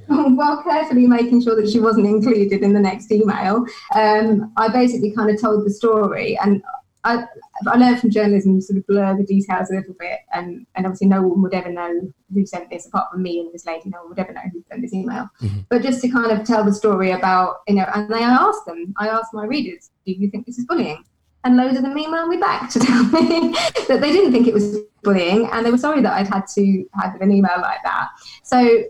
while 0.36 0.62
carefully 0.62 1.06
making 1.06 1.42
sure 1.42 1.56
that 1.60 1.70
she 1.70 1.80
wasn't 1.80 2.06
included 2.06 2.62
in 2.62 2.72
the 2.72 2.80
next 2.80 3.10
email, 3.10 3.64
um, 3.94 4.52
I 4.56 4.68
basically 4.68 5.12
kind 5.12 5.30
of 5.30 5.40
told 5.40 5.66
the 5.66 5.70
story. 5.70 6.38
And 6.38 6.62
I, 7.04 7.24
I 7.66 7.76
learned 7.76 8.00
from 8.00 8.10
journalism 8.10 8.56
you 8.56 8.60
sort 8.60 8.78
of 8.78 8.86
blur 8.86 9.16
the 9.16 9.24
details 9.24 9.70
a 9.70 9.74
little 9.74 9.94
bit. 9.98 10.20
And, 10.32 10.66
and 10.74 10.86
obviously, 10.86 11.06
no 11.06 11.22
one 11.22 11.42
would 11.42 11.54
ever 11.54 11.70
know 11.70 12.12
who 12.32 12.44
sent 12.44 12.70
this 12.70 12.86
apart 12.86 13.10
from 13.12 13.22
me 13.22 13.40
and 13.40 13.52
this 13.52 13.66
lady. 13.66 13.90
No 13.90 14.00
one 14.00 14.10
would 14.10 14.18
ever 14.18 14.32
know 14.32 14.42
who 14.52 14.62
sent 14.68 14.82
this 14.82 14.92
email. 14.92 15.28
But 15.68 15.82
just 15.82 16.02
to 16.02 16.08
kind 16.08 16.32
of 16.32 16.46
tell 16.46 16.64
the 16.64 16.74
story 16.74 17.12
about, 17.12 17.58
you 17.68 17.74
know, 17.74 17.86
and 17.94 18.12
I 18.14 18.20
asked 18.20 18.66
them, 18.66 18.94
I 18.98 19.08
asked 19.08 19.32
my 19.32 19.44
readers, 19.44 19.90
do 20.04 20.12
you 20.12 20.28
think 20.30 20.46
this 20.46 20.58
is 20.58 20.66
bullying? 20.66 21.04
And 21.44 21.56
loads 21.56 21.76
of 21.76 21.84
them 21.84 21.96
emailed 21.96 22.28
me 22.28 22.38
back 22.38 22.70
to 22.70 22.80
tell 22.80 23.04
me 23.04 23.50
that 23.88 24.00
they 24.00 24.12
didn't 24.12 24.32
think 24.32 24.48
it 24.48 24.54
was 24.54 24.78
bullying 25.04 25.48
and 25.52 25.64
they 25.64 25.70
were 25.70 25.78
sorry 25.78 26.02
that 26.02 26.12
I'd 26.12 26.26
had 26.26 26.46
to 26.56 26.84
have 26.94 27.20
an 27.20 27.30
email 27.30 27.60
like 27.60 27.78
that. 27.84 28.08
So 28.42 28.82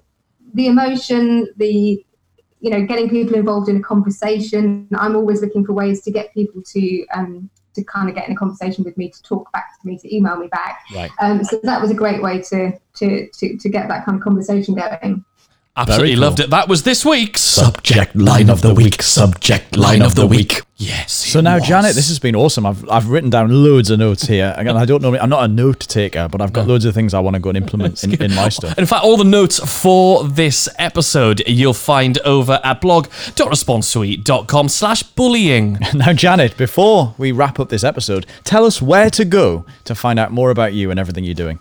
the 0.56 0.66
emotion, 0.66 1.48
the 1.56 2.04
you 2.60 2.70
know, 2.70 2.84
getting 2.84 3.08
people 3.08 3.36
involved 3.36 3.68
in 3.68 3.76
a 3.76 3.82
conversation. 3.82 4.88
I'm 4.96 5.14
always 5.14 5.42
looking 5.42 5.64
for 5.64 5.72
ways 5.72 6.02
to 6.02 6.10
get 6.10 6.32
people 6.34 6.62
to 6.62 7.06
um, 7.14 7.50
to 7.74 7.84
kind 7.84 8.08
of 8.08 8.14
get 8.14 8.26
in 8.26 8.32
a 8.32 8.36
conversation 8.36 8.82
with 8.82 8.96
me, 8.96 9.10
to 9.10 9.22
talk 9.22 9.52
back 9.52 9.78
to 9.80 9.86
me, 9.86 9.98
to 9.98 10.16
email 10.16 10.36
me 10.36 10.48
back. 10.48 10.80
Right. 10.94 11.10
Um, 11.20 11.44
so 11.44 11.60
that 11.62 11.80
was 11.80 11.90
a 11.90 11.94
great 11.94 12.22
way 12.22 12.40
to 12.42 12.72
to 12.94 13.28
to, 13.28 13.56
to 13.58 13.68
get 13.68 13.88
that 13.88 14.04
kind 14.04 14.16
of 14.16 14.24
conversation 14.24 14.74
going. 14.74 15.24
Absolutely 15.76 16.14
cool. 16.14 16.20
loved 16.22 16.40
it. 16.40 16.50
That 16.50 16.68
was 16.68 16.84
this 16.84 17.04
week's. 17.04 17.42
Subject 17.42 18.16
line 18.16 18.48
of 18.48 18.62
the 18.62 18.72
week. 18.74 19.02
Subject 19.02 19.76
line 19.76 20.00
of 20.00 20.14
the 20.14 20.26
week. 20.26 20.62
Yes. 20.78 21.12
So 21.12 21.40
now, 21.40 21.58
Janet, 21.58 21.94
this 21.94 22.08
has 22.08 22.18
been 22.18 22.34
awesome. 22.36 22.64
I've 22.66 22.88
I've 22.90 23.08
written 23.08 23.30
down 23.30 23.50
loads 23.64 23.90
of 23.90 23.98
notes 23.98 24.26
here. 24.26 24.54
Again, 24.56 24.76
I 24.76 24.84
don't 24.84 25.00
know. 25.02 25.16
I'm 25.16 25.28
not 25.30 25.44
a 25.44 25.48
note 25.48 25.80
taker, 25.80 26.28
but 26.28 26.40
I've 26.42 26.52
got 26.52 26.66
loads 26.66 26.84
of 26.84 26.94
things 26.94 27.14
I 27.14 27.20
want 27.20 27.34
to 27.34 27.40
go 27.40 27.48
and 27.50 27.56
implement 27.56 28.02
in, 28.04 28.14
in 28.22 28.34
my 28.34 28.48
stuff. 28.56 28.78
In 28.78 28.84
fact, 28.86 29.04
all 29.04 29.16
the 29.16 29.24
notes 29.24 29.58
for 29.82 30.24
this 30.24 30.68
episode 30.78 31.42
you'll 31.46 31.72
find 31.74 32.18
over 32.20 32.60
at 32.62 32.80
blog.responsesuite.com 32.80 34.68
slash 34.68 35.02
bullying. 35.02 35.78
Now, 35.94 36.12
Janet, 36.12 36.56
before 36.58 37.14
we 37.16 37.32
wrap 37.32 37.58
up 37.58 37.70
this 37.70 37.82
episode, 37.82 38.26
tell 38.44 38.66
us 38.66 38.82
where 38.82 39.08
to 39.10 39.24
go 39.24 39.64
to 39.84 39.94
find 39.94 40.18
out 40.18 40.30
more 40.30 40.50
about 40.50 40.74
you 40.74 40.90
and 40.90 41.00
everything 41.00 41.24
you're 41.24 41.34
doing. 41.34 41.58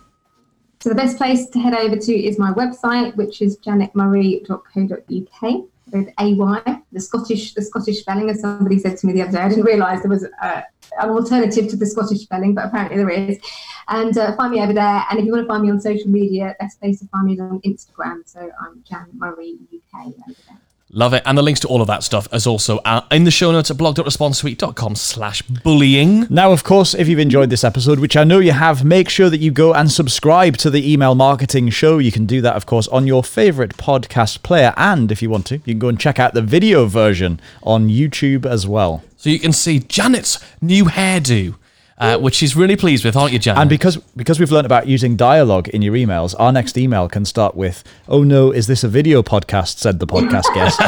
So 0.86 0.90
the 0.90 0.96
best 0.98 1.18
place 1.18 1.48
to 1.48 1.58
head 1.58 1.74
over 1.74 1.96
to 1.96 2.14
is 2.14 2.38
my 2.38 2.52
website, 2.52 3.16
which 3.16 3.42
is 3.42 3.58
janetmurray.co.uk 3.58 5.64
with 5.92 6.10
AY, 6.20 6.78
the 6.92 7.00
Scottish 7.00 7.56
the 7.56 7.64
Scottish 7.64 8.02
spelling, 8.02 8.30
as 8.30 8.42
somebody 8.42 8.78
said 8.78 8.96
to 8.98 9.08
me 9.08 9.14
the 9.14 9.24
other 9.24 9.32
day. 9.32 9.40
I 9.40 9.50
didn't 9.50 9.64
realise 9.64 10.04
there 10.04 10.12
was 10.12 10.28
an 10.44 11.10
alternative 11.10 11.70
to 11.70 11.76
the 11.76 11.88
Scottish 11.88 12.20
spelling, 12.20 12.54
but 12.54 12.66
apparently 12.66 12.98
there 12.98 13.10
is. 13.10 13.40
And 13.88 14.16
uh, 14.16 14.36
find 14.36 14.52
me 14.52 14.62
over 14.62 14.74
there. 14.74 15.04
And 15.10 15.18
if 15.18 15.26
you 15.26 15.32
want 15.32 15.46
to 15.46 15.48
find 15.48 15.64
me 15.64 15.72
on 15.72 15.82
social 15.82 16.12
media, 16.12 16.56
best 16.60 16.80
place 16.80 17.00
to 17.00 17.08
find 17.08 17.26
me 17.26 17.34
is 17.34 17.40
on 17.40 17.62
Instagram. 17.62 18.22
So 18.26 18.52
I'm 18.62 18.84
Jan 18.88 19.08
Murray 19.16 19.58
UK 19.74 20.06
over 20.06 20.36
there. 20.48 20.65
Love 20.98 21.14
it. 21.14 21.22
And 21.26 21.38
the 21.38 21.42
links 21.42 21.60
to 21.60 21.68
all 21.68 21.82
of 21.82 21.88
that 21.88 22.04
stuff 22.04 22.26
is 22.32 22.48
also 22.48 22.78
uh, 22.86 23.02
in 23.12 23.26
the 23.26 23.32
show 23.32 23.52
notes 23.52 23.70
at 23.70 23.76
blog.responsesuite.com 23.76 24.96
slash 24.96 25.42
bullying. 25.42 26.26
Now, 26.30 26.54
of 26.54 26.64
course, 26.64 26.94
if 26.94 27.10
you've 27.10 27.20
enjoyed 27.20 27.50
this 27.50 27.66
episode, 27.66 28.00
which 28.00 28.16
I 28.16 28.24
know 28.24 28.40
you 28.40 28.54
have, 28.54 28.86
make 28.86 29.10
sure 29.10 29.30
that 29.30 29.40
you 29.40 29.52
go 29.52 29.74
and 29.74 29.92
subscribe 29.92 30.56
to 30.58 30.70
the 30.70 30.90
Email 30.90 31.14
Marketing 31.14 31.70
Show. 31.70 31.98
You 31.98 32.14
can 32.14 32.26
do 32.26 32.40
that, 32.40 32.56
of 32.56 32.66
course, 32.66 32.88
on 32.88 33.08
your 33.08 33.26
favorite 33.26 33.76
podcast 33.76 34.42
player. 34.42 34.74
And 34.78 35.12
if 35.12 35.22
you 35.22 35.30
want 35.30 35.48
to, 35.48 35.56
you 35.58 35.74
can 35.74 35.80
go 35.80 35.90
and 35.90 36.00
check 36.00 36.18
out 36.18 36.34
the 36.34 36.42
video 36.42 36.86
version 36.86 37.42
on 37.62 37.90
YouTube 37.90 38.46
as 38.46 38.66
well. 38.66 39.04
So 39.18 39.30
you 39.30 39.40
can 39.40 39.52
see 39.52 39.80
Janet's 39.80 40.40
new 40.62 40.86
hairdo, 40.86 41.56
uh, 41.98 42.18
which 42.18 42.36
she's 42.36 42.56
really 42.56 42.76
pleased 42.76 43.06
with, 43.06 43.16
aren't 43.16 43.32
you, 43.34 43.40
Janet? 43.40 43.62
And 43.62 43.70
because 43.70 43.98
because 44.18 44.40
we've 44.40 44.52
learned 44.52 44.66
about 44.66 44.88
using 44.88 45.16
dialogue 45.16 45.68
in 45.70 45.82
your 45.82 45.94
emails, 45.96 46.36
our 46.38 46.52
next 46.52 46.78
email 46.78 47.08
can 47.08 47.24
start 47.26 47.56
with, 47.56 47.84
"Oh 48.08 48.24
no, 48.24 48.52
is 48.52 48.68
this 48.68 48.84
a 48.84 48.88
video 48.88 49.24
podcast?" 49.24 49.78
said 49.78 50.00
the 50.00 50.08
podcast 50.08 50.44
guest. 50.54 50.80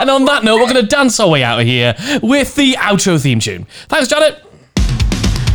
And 0.00 0.08
on 0.08 0.24
that 0.26 0.44
note, 0.44 0.56
we're 0.60 0.72
going 0.72 0.82
to 0.82 0.86
dance 0.86 1.18
our 1.20 1.28
way 1.28 1.42
out 1.42 1.60
of 1.60 1.66
here 1.66 1.94
with 2.22 2.54
the 2.54 2.74
outro 2.74 3.20
theme 3.20 3.40
tune. 3.40 3.66
Thanks, 3.88 4.08
Janet. 4.08 4.42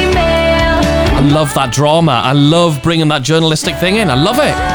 email 0.07 1.17
I 1.17 1.29
love 1.31 1.53
that 1.55 1.71
drama. 1.73 2.13
I 2.23 2.31
love 2.33 2.81
bringing 2.83 3.07
that 3.09 3.23
journalistic 3.23 3.75
thing 3.77 3.97
in. 3.97 4.09
I 4.09 4.15
love 4.15 4.37
it. 4.39 4.72